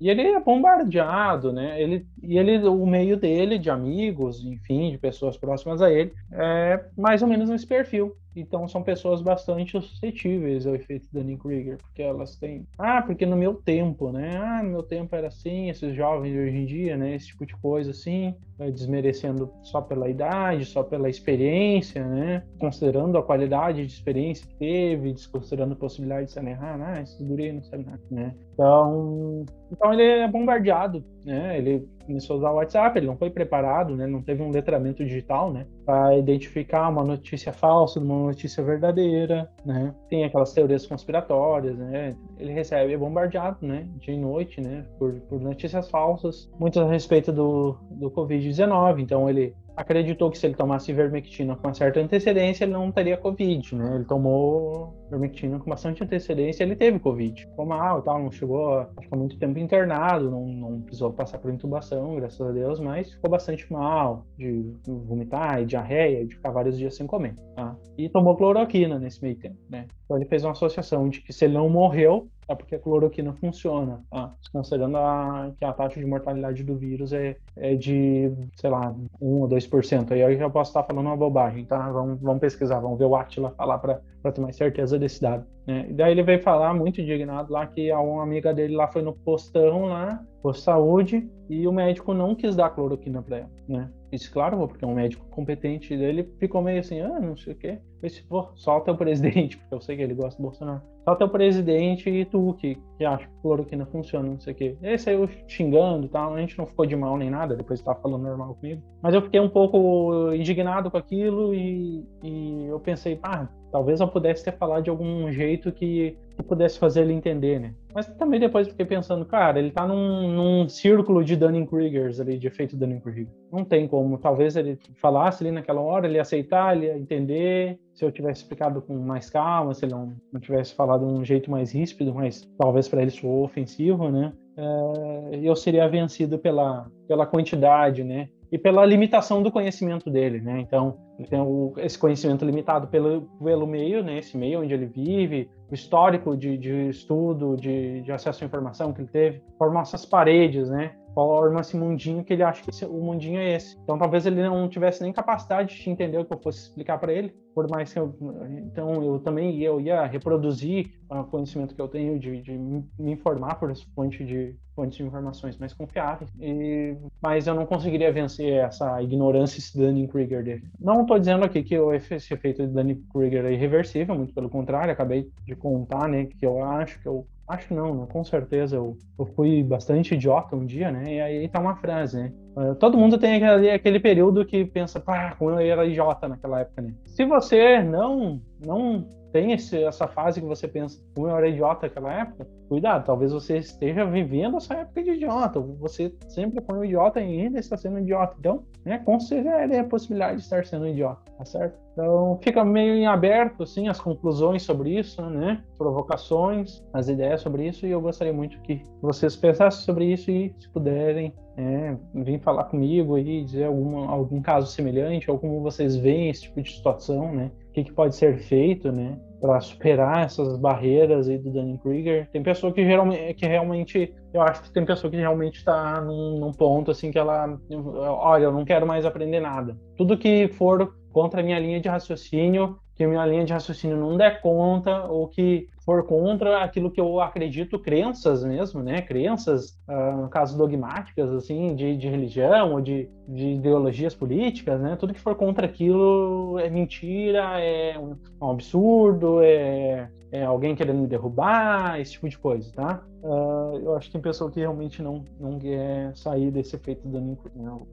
E 0.00 0.08
ele 0.08 0.22
é 0.22 0.40
bombardeado, 0.40 1.52
né? 1.52 1.80
Ele, 1.80 2.06
e 2.22 2.38
ele, 2.38 2.66
o 2.66 2.86
meio 2.86 3.16
dele, 3.16 3.58
de 3.58 3.70
amigos, 3.70 4.44
enfim, 4.44 4.90
de 4.90 4.98
pessoas 4.98 5.36
próximas 5.36 5.82
a 5.82 5.90
ele, 5.90 6.12
é 6.32 6.47
mais 6.96 7.22
ou 7.22 7.28
menos 7.28 7.48
nesse 7.48 7.66
perfil. 7.66 8.16
Então 8.40 8.66
são 8.68 8.82
pessoas 8.82 9.20
bastante 9.20 9.72
suscetíveis 9.80 10.66
ao 10.66 10.74
efeito 10.74 11.08
Dunning-Kruger, 11.12 11.78
porque 11.78 12.02
elas 12.02 12.36
têm, 12.36 12.66
ah, 12.78 13.02
porque 13.02 13.26
no 13.26 13.36
meu 13.36 13.54
tempo, 13.54 14.10
né? 14.12 14.36
Ah, 14.36 14.62
no 14.62 14.70
meu 14.70 14.82
tempo 14.82 15.14
era 15.14 15.28
assim, 15.28 15.68
esses 15.68 15.94
jovens 15.94 16.32
de 16.32 16.38
hoje 16.38 16.56
em 16.56 16.64
dia, 16.64 16.96
né? 16.96 17.14
Esse 17.14 17.28
tipo 17.28 17.46
de 17.46 17.56
coisa 17.56 17.90
assim, 17.90 18.34
né? 18.58 18.70
desmerecendo 18.70 19.52
só 19.62 19.80
pela 19.80 20.08
idade, 20.08 20.64
só 20.64 20.82
pela 20.82 21.08
experiência, 21.08 22.04
né? 22.04 22.42
Considerando 22.58 23.16
a 23.18 23.22
qualidade 23.22 23.86
de 23.86 23.92
experiência 23.92 24.46
que 24.46 24.54
teve, 24.56 25.12
desconsiderando 25.12 25.74
a 25.74 25.76
possibilidade 25.76 26.26
de 26.26 26.32
se 26.32 26.40
errar, 26.40 26.80
ah, 26.80 27.00
esse 27.02 27.22
guri 27.24 27.52
não 27.52 27.62
sabe 27.62 27.84
nada, 27.84 28.02
né? 28.10 28.34
Então, 28.54 29.44
então 29.70 29.92
ele 29.92 30.02
é 30.02 30.28
bombardeado, 30.28 31.04
né? 31.24 31.58
Ele 31.58 31.88
começou 32.04 32.34
a 32.34 32.38
usar 32.38 32.50
o 32.50 32.54
WhatsApp, 32.56 32.98
ele 32.98 33.06
não 33.06 33.16
foi 33.16 33.30
preparado, 33.30 33.94
né? 33.94 34.06
Não 34.06 34.22
teve 34.22 34.42
um 34.42 34.50
letramento 34.50 35.04
digital, 35.04 35.52
né? 35.52 35.66
Para 35.84 36.16
identificar 36.16 36.88
uma 36.88 37.04
notícia 37.04 37.52
falsa 37.52 38.00
de 38.00 38.06
uma 38.06 38.16
notícia 38.28 38.62
verdadeira, 38.62 39.50
né? 39.64 39.94
Tem 40.08 40.24
aquelas 40.24 40.52
teorias 40.52 40.86
conspiratórias, 40.86 41.76
né? 41.76 42.16
Ele 42.38 42.52
recebe, 42.52 42.92
é 42.92 42.96
bombardeado, 42.96 43.58
né? 43.66 43.86
Dia 43.98 44.14
e 44.14 44.18
noite, 44.18 44.60
né? 44.60 44.84
Por, 44.98 45.14
por 45.28 45.40
notícias 45.40 45.90
falsas, 45.90 46.50
muitas 46.58 46.82
a 46.86 46.90
respeito 46.90 47.32
do, 47.32 47.76
do 47.90 48.10
Covid-19. 48.10 49.00
Então 49.00 49.28
ele 49.28 49.54
acreditou 49.76 50.30
que 50.30 50.38
se 50.38 50.46
ele 50.46 50.54
tomasse 50.54 50.90
ivermectina 50.90 51.54
com 51.54 51.68
uma 51.68 51.74
certa 51.74 52.00
antecedência, 52.00 52.64
ele 52.64 52.72
não 52.72 52.90
teria 52.90 53.16
Covid, 53.16 53.74
né? 53.76 53.94
Ele 53.94 54.04
tomou 54.04 54.94
ivermectina 55.08 55.58
com 55.58 55.68
bastante 55.68 56.02
antecedência, 56.02 56.62
ele 56.62 56.76
teve 56.76 56.98
Covid. 56.98 57.42
Ficou 57.42 57.66
mal 57.66 57.98
e 57.98 58.02
tal, 58.02 58.22
não 58.22 58.30
chegou 58.30 58.78
a 58.78 58.86
ficar 59.00 59.16
muito 59.16 59.38
tempo 59.38 59.58
internado, 59.58 60.30
não, 60.30 60.46
não 60.46 60.80
precisou 60.82 61.12
passar 61.12 61.38
por 61.38 61.52
intubação, 61.52 62.14
graças 62.16 62.40
a 62.40 62.52
Deus, 62.52 62.78
mas 62.78 63.12
ficou 63.12 63.30
bastante 63.30 63.70
mal, 63.72 64.26
de 64.36 64.72
vomitar, 64.86 65.60
e 65.62 65.66
diarreia, 65.66 66.24
de 66.24 66.34
ficar 66.34 66.50
vários 66.50 66.78
dias 66.78 66.94
sem 66.94 67.06
comer, 67.06 67.34
tá? 67.56 67.76
E 67.96 68.08
tomou 68.08 68.36
cloroquina 68.36 68.98
nesse 68.98 69.22
meio 69.22 69.36
tempo, 69.36 69.58
né? 69.68 69.86
Então 70.04 70.16
ele 70.16 70.26
fez 70.26 70.44
uma 70.44 70.52
associação 70.52 71.08
de 71.08 71.20
que 71.20 71.32
se 71.32 71.44
ele 71.44 71.54
não 71.54 71.68
morreu, 71.68 72.28
é 72.48 72.54
porque 72.54 72.74
a 72.74 72.78
cloroquina 72.78 73.34
funciona, 73.34 74.02
tá? 74.10 74.32
Considerando 74.50 74.96
a, 74.96 75.52
que 75.58 75.64
a 75.64 75.72
taxa 75.72 76.00
de 76.00 76.06
mortalidade 76.06 76.64
do 76.64 76.76
vírus 76.76 77.12
é, 77.12 77.36
é 77.54 77.74
de, 77.74 78.32
sei 78.56 78.70
lá, 78.70 78.94
1 79.20 79.42
ou 79.42 79.46
2%. 79.46 80.12
Aí 80.12 80.20
eu 80.20 80.38
já 80.38 80.48
posso 80.48 80.70
estar 80.70 80.82
falando 80.82 81.06
uma 81.06 81.16
bobagem, 81.16 81.66
tá? 81.66 81.90
Vamos, 81.92 82.18
vamos 82.20 82.40
pesquisar, 82.40 82.80
vamos 82.80 82.98
ver 82.98 83.04
o 83.04 83.14
Atila 83.14 83.50
falar 83.50 83.78
para 83.78 84.00
ter 84.32 84.40
mais 84.40 84.56
certeza 84.56 84.97
desse 84.98 85.20
dado. 85.20 85.46
Né? 85.66 85.86
E 85.88 85.92
daí 85.92 86.12
ele 86.12 86.22
veio 86.22 86.42
falar, 86.42 86.72
muito 86.74 87.00
indignado 87.00 87.52
lá, 87.52 87.66
que 87.66 87.92
uma 87.92 88.22
amiga 88.22 88.54
dele 88.54 88.74
lá 88.74 88.88
foi 88.88 89.02
no 89.02 89.12
postão 89.12 89.86
lá, 89.86 90.24
posto 90.42 90.62
saúde, 90.62 91.28
e 91.48 91.66
o 91.68 91.72
médico 91.72 92.14
não 92.14 92.34
quis 92.34 92.56
dar 92.56 92.70
cloroquina 92.70 93.22
para 93.22 93.38
ela, 93.38 93.50
né? 93.68 93.90
Disse, 94.10 94.30
claro, 94.30 94.66
porque 94.66 94.84
é 94.84 94.88
um 94.88 94.94
médico 94.94 95.26
competente 95.28 95.96
dele, 95.96 96.32
ficou 96.38 96.62
meio 96.62 96.80
assim, 96.80 97.00
ah, 97.00 97.20
não 97.20 97.36
sei 97.36 97.52
o 97.52 97.56
quê. 97.56 97.78
Eu 98.02 98.08
disse, 98.08 98.22
pô, 98.22 98.48
solta 98.54 98.92
o 98.92 98.96
presidente, 98.96 99.56
porque 99.58 99.74
eu 99.74 99.80
sei 99.80 99.96
que 99.96 100.02
ele 100.02 100.14
gosta 100.14 100.40
do 100.40 100.44
Bolsonaro. 100.44 100.82
Solta 101.04 101.24
o 101.24 101.28
presidente 101.28 102.08
e 102.08 102.24
tu, 102.24 102.54
que, 102.54 102.76
que 102.96 103.04
acha 103.04 103.26
que 103.26 103.42
cloroquina 103.42 103.86
funciona, 103.86 104.28
não 104.28 104.40
sei 104.40 104.52
o 104.52 104.56
quê. 104.56 104.76
Ele 104.80 104.98
saiu 104.98 105.28
xingando 105.46 106.06
e 106.06 106.08
tal, 106.08 106.34
a 106.34 106.40
gente 106.40 106.56
não 106.56 106.66
ficou 106.66 106.86
de 106.86 106.96
mal 106.96 107.16
nem 107.16 107.30
nada, 107.30 107.56
depois 107.56 107.82
tava 107.82 108.00
falando 108.00 108.22
normal 108.22 108.54
comigo. 108.54 108.82
Mas 109.02 109.14
eu 109.14 109.22
fiquei 109.22 109.40
um 109.40 109.48
pouco 109.48 110.32
indignado 110.32 110.90
com 110.90 110.96
aquilo 110.96 111.54
e, 111.54 112.04
e 112.22 112.66
eu 112.66 112.80
pensei, 112.80 113.16
pá, 113.16 113.48
talvez 113.70 114.00
eu 114.00 114.08
pudesse 114.08 114.44
ter 114.44 114.56
falado 114.56 114.84
de 114.84 114.90
algum 114.90 115.30
jeito 115.32 115.72
que, 115.72 116.16
que 116.38 116.44
pudesse 116.44 116.78
fazer 116.78 117.02
ele 117.02 117.12
entender, 117.12 117.58
né? 117.58 117.74
Mas 117.92 118.06
também 118.14 118.38
depois 118.38 118.68
fiquei 118.68 118.86
pensando, 118.86 119.24
cara, 119.24 119.58
ele 119.58 119.72
tá 119.72 119.84
num, 119.86 120.30
num 120.30 120.68
círculo 120.68 121.24
de 121.24 121.34
Dunning-Krigers 121.34 122.20
ali, 122.20 122.38
de 122.38 122.46
efeito 122.46 122.76
Dunning-Kruger. 122.76 123.26
Não 123.50 123.64
tem 123.64 123.88
como. 123.88 124.18
Talvez 124.18 124.54
ele 124.54 124.78
falasse 124.94 125.42
ali 125.42 125.50
naquela 125.50 125.80
hora, 125.80 126.06
ele 126.06 126.14
ia 126.14 126.22
aceitar, 126.22 126.76
ele 126.76 126.86
ia 126.86 126.96
entender. 126.96 127.78
Se 127.92 128.04
eu 128.04 128.12
tivesse 128.12 128.42
explicado 128.42 128.80
com 128.80 128.94
mais 128.94 129.28
calma, 129.28 129.74
se 129.74 129.84
ele 129.84 129.92
não, 129.92 130.12
não 130.32 130.40
tivesse 130.40 130.74
falado 130.74 131.04
de 131.04 131.12
um 131.12 131.24
jeito 131.24 131.50
mais 131.50 131.72
ríspido, 131.72 132.14
mas 132.14 132.48
talvez 132.56 132.86
para 132.86 133.02
ele 133.02 133.10
soou 133.10 133.44
ofensivo, 133.44 134.08
né? 134.08 134.32
É, 134.56 135.40
eu 135.42 135.56
seria 135.56 135.88
vencido 135.88 136.38
pela, 136.38 136.86
pela 137.08 137.26
quantidade, 137.26 138.04
né? 138.04 138.28
E 138.50 138.56
pela 138.56 138.86
limitação 138.86 139.42
do 139.42 139.50
conhecimento 139.50 140.08
dele, 140.08 140.40
né? 140.40 140.60
Então, 140.60 140.96
tem 141.26 141.40
o, 141.40 141.72
esse 141.78 141.98
conhecimento 141.98 142.44
limitado 142.44 142.86
pelo, 142.88 143.22
pelo 143.42 143.66
meio, 143.66 144.02
né? 144.02 144.18
Esse 144.18 144.36
meio 144.36 144.60
onde 144.60 144.72
ele 144.72 144.86
vive, 144.86 145.50
o 145.70 145.74
histórico 145.74 146.36
de, 146.36 146.56
de 146.56 146.88
estudo, 146.88 147.56
de, 147.56 148.02
de, 148.02 148.12
acesso 148.12 148.44
à 148.44 148.46
informação 148.46 148.92
que 148.92 149.00
ele 149.00 149.08
teve, 149.08 149.42
forma 149.58 149.80
essas 149.80 150.06
paredes, 150.06 150.70
né? 150.70 150.94
Forma 151.14 151.60
esse 151.60 151.76
mundinho 151.76 152.22
que 152.22 152.32
ele 152.32 152.42
acha 152.42 152.62
que 152.62 152.70
esse, 152.70 152.84
o 152.84 153.02
mundinho 153.02 153.40
é 153.40 153.54
esse. 153.54 153.76
Então 153.82 153.98
talvez 153.98 154.26
ele 154.26 154.42
não 154.42 154.68
tivesse 154.68 155.02
nem 155.02 155.12
capacidade 155.12 155.76
de 155.76 155.90
entender 155.90 156.18
o 156.18 156.24
que 156.24 156.32
eu 156.32 156.38
fosse 156.38 156.60
explicar 156.60 156.98
para 156.98 157.12
ele, 157.12 157.34
por 157.54 157.68
mais 157.68 157.92
que 157.92 157.98
eu, 157.98 158.14
então 158.58 159.02
eu 159.02 159.18
também 159.18 159.60
eu 159.60 159.80
ia 159.80 160.06
reproduzir 160.06 160.92
o 161.10 161.24
conhecimento 161.24 161.74
que 161.74 161.82
eu 161.82 161.88
tenho 161.88 162.18
de, 162.18 162.40
de 162.40 162.56
me 162.56 163.12
informar 163.12 163.56
por 163.56 163.74
fonte 163.94 164.24
de 164.24 164.56
fontes 164.78 164.96
de 164.96 165.02
informações 165.02 165.58
mais 165.58 165.74
confiáveis. 165.74 166.30
E, 166.40 166.96
mas 167.20 167.48
eu 167.48 167.54
não 167.54 167.66
conseguiria 167.66 168.12
vencer 168.12 168.52
essa 168.52 169.02
ignorância, 169.02 169.58
esse 169.58 169.76
Dunning-Kruger 169.76 170.44
dele. 170.44 170.62
Não 170.78 171.04
estou 171.08 171.18
dizendo 171.18 171.44
aqui 171.44 171.62
que 171.62 171.74
esse 171.74 172.34
efeito 172.34 172.66
de 172.66 172.72
Dunning-Kruger 172.72 173.46
é 173.46 173.52
irreversível, 173.52 174.14
muito 174.14 174.34
pelo 174.34 174.50
contrário, 174.50 174.92
acabei 174.92 175.30
de 175.44 175.56
contar, 175.56 176.08
né, 176.08 176.26
que 176.26 176.44
eu 176.44 176.62
acho 176.62 177.00
que 177.00 177.08
eu 177.08 177.26
acho 177.48 177.72
não, 177.74 178.02
né, 178.02 178.06
com 178.10 178.22
certeza 178.22 178.76
eu, 178.76 178.96
eu 179.18 179.26
fui 179.34 179.62
bastante 179.62 180.14
idiota 180.14 180.54
um 180.54 180.66
dia, 180.66 180.92
né? 180.92 181.14
E 181.14 181.20
aí 181.20 181.48
tá 181.48 181.58
uma 181.58 181.76
frase, 181.76 182.18
né? 182.18 182.32
Uh, 182.58 182.74
todo 182.74 182.98
mundo 182.98 183.16
tem 183.16 183.36
aquele, 183.36 183.70
aquele 183.70 184.00
período 184.00 184.44
que 184.44 184.64
pensa, 184.64 184.98
pá, 184.98 185.36
como 185.38 185.52
eu 185.52 185.58
era 185.60 185.86
idiota 185.86 186.26
naquela 186.26 186.60
época, 186.60 186.82
né? 186.82 186.92
Se 187.04 187.24
você 187.24 187.80
não 187.80 188.40
não 188.66 189.06
tem 189.32 189.52
esse, 189.52 189.82
essa 189.84 190.06
fase 190.06 190.40
que 190.40 190.46
você 190.46 190.66
pensa, 190.66 191.00
como 191.14 191.28
eu 191.28 191.36
era 191.36 191.48
idiota 191.48 191.86
naquela 191.86 192.12
época, 192.12 192.46
cuidado, 192.68 193.04
talvez 193.04 193.32
você 193.32 193.58
esteja 193.58 194.04
vivendo 194.04 194.56
essa 194.56 194.74
época 194.74 195.02
de 195.02 195.10
idiota. 195.10 195.60
Você 195.60 196.12
sempre 196.28 196.62
foi 196.62 196.78
um 196.78 196.84
idiota 196.84 197.20
e 197.20 197.42
ainda 197.42 197.58
está 197.58 197.76
sendo 197.76 197.96
um 197.96 198.00
idiota. 198.00 198.34
Então, 198.38 198.64
né, 198.84 198.98
considere 198.98 199.76
a 199.76 199.84
possibilidade 199.84 200.36
de 200.36 200.42
estar 200.42 200.64
sendo 200.64 200.84
um 200.84 200.88
idiota, 200.88 201.30
tá 201.36 201.44
certo? 201.44 201.78
Então, 201.92 202.38
fica 202.42 202.64
meio 202.64 202.94
em 202.94 203.06
aberto, 203.06 203.62
assim, 203.62 203.88
as 203.88 204.00
conclusões 204.00 204.62
sobre 204.62 204.98
isso, 204.98 205.20
né? 205.22 205.62
Provocações, 205.76 206.82
as 206.92 207.08
ideias 207.08 207.40
sobre 207.40 207.66
isso, 207.66 207.86
e 207.86 207.90
eu 207.90 208.00
gostaria 208.00 208.32
muito 208.32 208.60
que 208.62 208.82
vocês 209.02 209.36
pensassem 209.36 209.84
sobre 209.84 210.06
isso 210.06 210.30
e, 210.30 210.54
se 210.58 210.68
puderem, 210.70 211.34
é, 211.58 211.96
vir 212.14 212.38
falar 212.38 212.64
comigo 212.64 213.18
e 213.18 213.42
dizer 213.42 213.64
alguma, 213.64 214.06
algum 214.08 214.40
caso 214.40 214.68
semelhante, 214.68 215.28
ou 215.28 215.40
como 215.40 215.60
vocês 215.60 215.96
veem 215.96 216.30
esse 216.30 216.42
tipo 216.42 216.62
de 216.62 216.70
situação, 216.70 217.34
né? 217.34 217.50
O 217.70 217.72
que, 217.72 217.82
que 217.84 217.92
pode 217.92 218.14
ser 218.14 218.38
feito, 218.38 218.92
né? 218.92 219.18
Para 219.40 219.60
superar 219.60 220.24
essas 220.24 220.56
barreiras 220.56 221.28
aí 221.28 221.36
do 221.36 221.50
Dunning-Kruger. 221.50 222.28
Tem 222.30 222.44
pessoa 222.44 222.72
que 222.72 222.84
geralmente, 222.84 223.34
que 223.34 223.46
realmente, 223.46 224.14
eu 224.32 224.40
acho 224.40 224.62
que 224.62 224.72
tem 224.72 224.84
pessoa 224.84 225.10
que 225.10 225.16
realmente 225.16 225.56
está 225.56 226.00
num, 226.00 226.38
num 226.38 226.52
ponto 226.52 226.92
assim 226.92 227.10
que 227.10 227.18
ela, 227.18 227.58
olha, 227.68 228.44
eu 228.44 228.52
não 228.52 228.64
quero 228.64 228.86
mais 228.86 229.04
aprender 229.04 229.40
nada. 229.40 229.76
Tudo 229.96 230.16
que 230.16 230.46
for 230.48 230.94
contra 231.12 231.40
a 231.40 231.44
minha 231.44 231.58
linha 231.58 231.80
de 231.80 231.88
raciocínio, 231.88 232.78
que 232.94 233.02
a 233.02 233.08
minha 233.08 233.26
linha 233.26 233.44
de 233.44 233.52
raciocínio 233.52 233.96
não 233.96 234.16
der 234.16 234.40
conta, 234.40 235.06
ou 235.06 235.26
que 235.26 235.66
for 235.88 236.04
contra 236.04 236.62
aquilo 236.62 236.90
que 236.90 237.00
eu 237.00 237.18
acredito, 237.18 237.78
crenças 237.78 238.44
mesmo, 238.44 238.82
né? 238.82 239.00
Crenças, 239.00 239.70
uh, 239.88 240.20
no 240.20 240.28
caso, 240.28 240.58
dogmáticas, 240.58 241.32
assim, 241.32 241.74
de, 241.74 241.96
de 241.96 242.06
religião 242.10 242.74
ou 242.74 242.80
de, 242.82 243.08
de, 243.26 243.54
ideologias 243.54 244.14
políticas, 244.14 244.78
né? 244.78 244.96
Tudo 244.96 245.14
que 245.14 245.20
for 245.20 245.34
contra 245.34 245.64
aquilo 245.64 246.58
é 246.58 246.68
mentira, 246.68 247.58
é 247.58 247.98
um, 247.98 248.18
um 248.38 248.50
absurdo, 248.50 249.40
é, 249.40 250.10
é, 250.30 250.44
alguém 250.44 250.76
querendo 250.76 251.00
me 251.00 251.06
derrubar, 251.06 251.98
esse 251.98 252.12
tipo 252.12 252.28
de 252.28 252.36
coisa, 252.36 252.70
tá? 252.70 253.02
Uh, 253.22 253.78
eu 253.82 253.96
acho 253.96 254.08
que 254.08 254.12
tem 254.12 254.20
pessoa 254.20 254.50
que 254.50 254.60
realmente 254.60 255.02
não, 255.02 255.24
não 255.40 255.58
quer 255.58 256.14
sair 256.14 256.50
desse 256.50 256.76
efeito 256.76 257.08
do 257.08 257.18
né? 257.18 257.36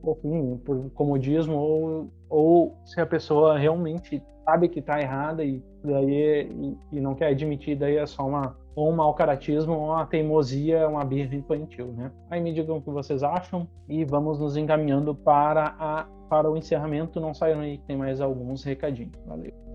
enfim, 0.04 0.60
por 0.66 0.90
comodismo 0.90 1.54
ou, 1.56 2.10
ou 2.28 2.76
se 2.84 3.00
a 3.00 3.06
pessoa 3.06 3.58
realmente 3.58 4.22
sabe 4.44 4.68
que 4.68 4.78
está 4.78 5.00
errada 5.00 5.44
e 5.44 5.62
daí 5.84 6.48
e, 6.50 6.76
e, 6.92 7.00
não 7.00 7.14
quer 7.14 7.28
admitir, 7.28 7.76
daí 7.76 7.96
é 7.96 8.06
só 8.06 8.26
uma 8.26 8.56
ou 8.74 8.90
um 8.90 8.96
mau 8.96 9.14
caratismo 9.14 9.72
ou 9.72 9.86
uma 9.86 10.06
teimosia, 10.06 10.86
uma 10.88 11.04
birra 11.04 11.34
infantil, 11.34 11.92
né? 11.92 12.12
Aí 12.30 12.40
me 12.40 12.52
digam 12.52 12.76
o 12.76 12.82
que 12.82 12.90
vocês 12.90 13.22
acham 13.22 13.66
e 13.88 14.04
vamos 14.04 14.38
nos 14.38 14.56
encaminhando 14.56 15.14
para 15.14 15.74
a 15.78 16.06
para 16.28 16.50
o 16.50 16.56
encerramento. 16.56 17.20
Não 17.20 17.32
saiam 17.32 17.60
aí 17.60 17.78
que 17.78 17.84
tem 17.84 17.96
mais 17.96 18.20
alguns 18.20 18.64
recadinhos. 18.64 19.12
Valeu. 19.26 19.65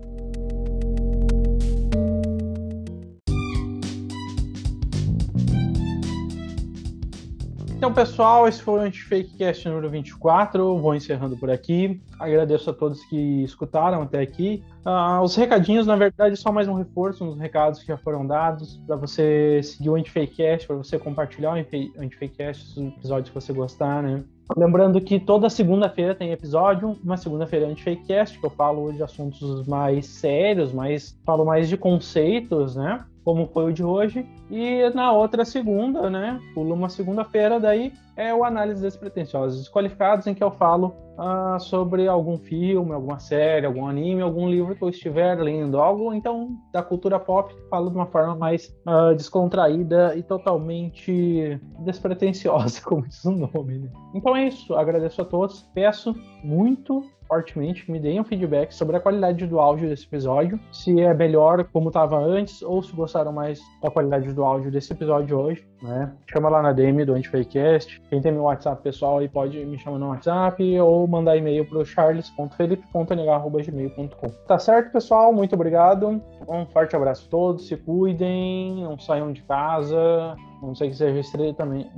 Então, 7.82 7.92
pessoal, 7.92 8.46
esse 8.46 8.62
foi 8.62 8.78
o 8.78 8.82
Antifakecast 8.84 9.68
número 9.68 9.90
24. 9.90 10.78
Vou 10.78 10.94
encerrando 10.94 11.36
por 11.36 11.50
aqui. 11.50 12.00
Agradeço 12.16 12.70
a 12.70 12.72
todos 12.72 13.04
que 13.06 13.42
escutaram 13.42 14.02
até 14.02 14.20
aqui. 14.20 14.62
Uh, 14.86 15.20
os 15.20 15.34
recadinhos, 15.34 15.84
na 15.84 15.96
verdade, 15.96 16.36
só 16.36 16.52
mais 16.52 16.68
um 16.68 16.74
reforço 16.74 17.24
nos 17.24 17.36
recados 17.36 17.80
que 17.80 17.88
já 17.88 17.96
foram 17.96 18.24
dados. 18.24 18.80
Para 18.86 18.94
você 18.94 19.60
seguir 19.64 19.90
o 19.90 19.96
Antifakecast, 19.96 20.68
para 20.68 20.76
você 20.76 20.96
compartilhar 20.96 21.54
o 21.54 22.00
Antifakecast, 22.00 22.62
os 22.62 22.76
episódios 22.78 23.30
que 23.30 23.34
você 23.34 23.52
gostar, 23.52 24.00
né? 24.00 24.22
Lembrando 24.56 25.00
que 25.00 25.18
toda 25.18 25.50
segunda-feira 25.50 26.14
tem 26.14 26.30
episódio, 26.30 26.96
uma 27.02 27.16
segunda-feira 27.16 27.66
anti-fakecast, 27.66 28.38
que 28.38 28.46
eu 28.46 28.50
falo 28.50 28.92
de 28.92 29.02
assuntos 29.02 29.66
mais 29.66 30.06
sérios, 30.06 30.72
mais 30.72 31.18
falo 31.24 31.44
mais 31.44 31.68
de 31.68 31.76
conceitos, 31.76 32.76
né? 32.76 33.04
Como 33.24 33.46
foi 33.46 33.70
o 33.70 33.72
de 33.72 33.84
hoje, 33.84 34.26
e 34.50 34.88
na 34.90 35.12
outra 35.12 35.44
segunda, 35.44 36.10
né, 36.10 36.40
pula 36.54 36.74
uma 36.74 36.88
segunda-feira, 36.88 37.60
daí 37.60 37.92
é 38.16 38.34
o 38.34 38.44
Análise 38.44 38.82
Despretensiosos 38.82 39.60
Desqualificados, 39.60 40.26
em 40.26 40.34
que 40.34 40.42
eu 40.42 40.50
falo 40.50 40.94
ah, 41.16 41.58
sobre 41.58 42.08
algum 42.08 42.38
filme, 42.38 42.92
alguma 42.92 43.18
série, 43.18 43.66
algum 43.66 43.86
anime, 43.86 44.22
algum 44.22 44.48
livro 44.48 44.74
que 44.74 44.82
eu 44.82 44.88
estiver 44.88 45.38
lendo, 45.38 45.78
algo 45.78 46.12
então 46.12 46.56
da 46.72 46.82
cultura 46.82 47.18
pop, 47.18 47.54
falo 47.70 47.90
de 47.90 47.96
uma 47.96 48.06
forma 48.06 48.34
mais 48.34 48.74
ah, 48.86 49.12
descontraída 49.12 50.16
e 50.16 50.22
totalmente 50.22 51.60
despretensiosa, 51.80 52.80
como 52.84 53.06
diz 53.06 53.24
o 53.24 53.32
nome. 53.32 53.78
Né? 53.78 53.90
Então 54.14 54.36
é 54.36 54.48
isso, 54.48 54.74
agradeço 54.74 55.22
a 55.22 55.24
todos, 55.24 55.62
peço 55.74 56.14
muito 56.42 57.02
fortemente 57.32 57.90
me 57.90 57.98
deem 57.98 58.20
um 58.20 58.24
feedback 58.24 58.74
sobre 58.74 58.94
a 58.94 59.00
qualidade 59.00 59.46
do 59.46 59.58
áudio 59.58 59.88
desse 59.88 60.04
episódio, 60.04 60.60
se 60.70 61.00
é 61.00 61.14
melhor 61.14 61.64
como 61.72 61.88
estava 61.88 62.18
antes 62.18 62.60
ou 62.60 62.82
se 62.82 62.94
gostaram 62.94 63.32
mais 63.32 63.58
da 63.80 63.90
qualidade 63.90 64.30
do 64.34 64.44
áudio 64.44 64.70
desse 64.70 64.92
episódio 64.92 65.38
hoje, 65.38 65.66
né? 65.82 66.12
Chama 66.30 66.50
lá 66.50 66.60
na 66.60 66.72
DM 66.72 67.06
do 67.06 67.14
Antifakecast. 67.14 68.02
Quem 68.10 68.20
tem 68.20 68.32
meu 68.32 68.42
WhatsApp 68.42 68.82
pessoal 68.82 69.20
aí 69.20 69.30
pode 69.30 69.64
me 69.64 69.78
chamar 69.78 69.98
no 69.98 70.10
WhatsApp 70.10 70.78
ou 70.78 71.08
mandar 71.08 71.38
e-mail 71.38 71.66
para 71.66 71.78
o 71.78 71.86
charles.felipe.nh.gmail.com. 71.86 74.28
Tá 74.46 74.58
certo, 74.58 74.92
pessoal? 74.92 75.32
Muito 75.32 75.54
obrigado. 75.54 76.20
Um 76.46 76.66
forte 76.66 76.94
abraço 76.94 77.24
a 77.28 77.30
todos. 77.30 77.66
Se 77.66 77.78
cuidem, 77.78 78.84
não 78.84 78.98
saiam 78.98 79.32
de 79.32 79.40
casa, 79.44 80.36
não 80.62 80.74
sei 80.74 80.90
que 80.90 80.96
seja 80.96 81.18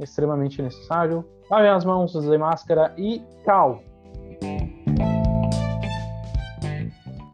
extremamente 0.01 0.63
necessário. 0.63 1.25
Lavem 1.51 1.71
as 1.71 1.85
mãos, 1.85 2.15
usem 2.15 2.39
máscara 2.39 2.95
e 2.97 3.21
tchau! 3.45 3.83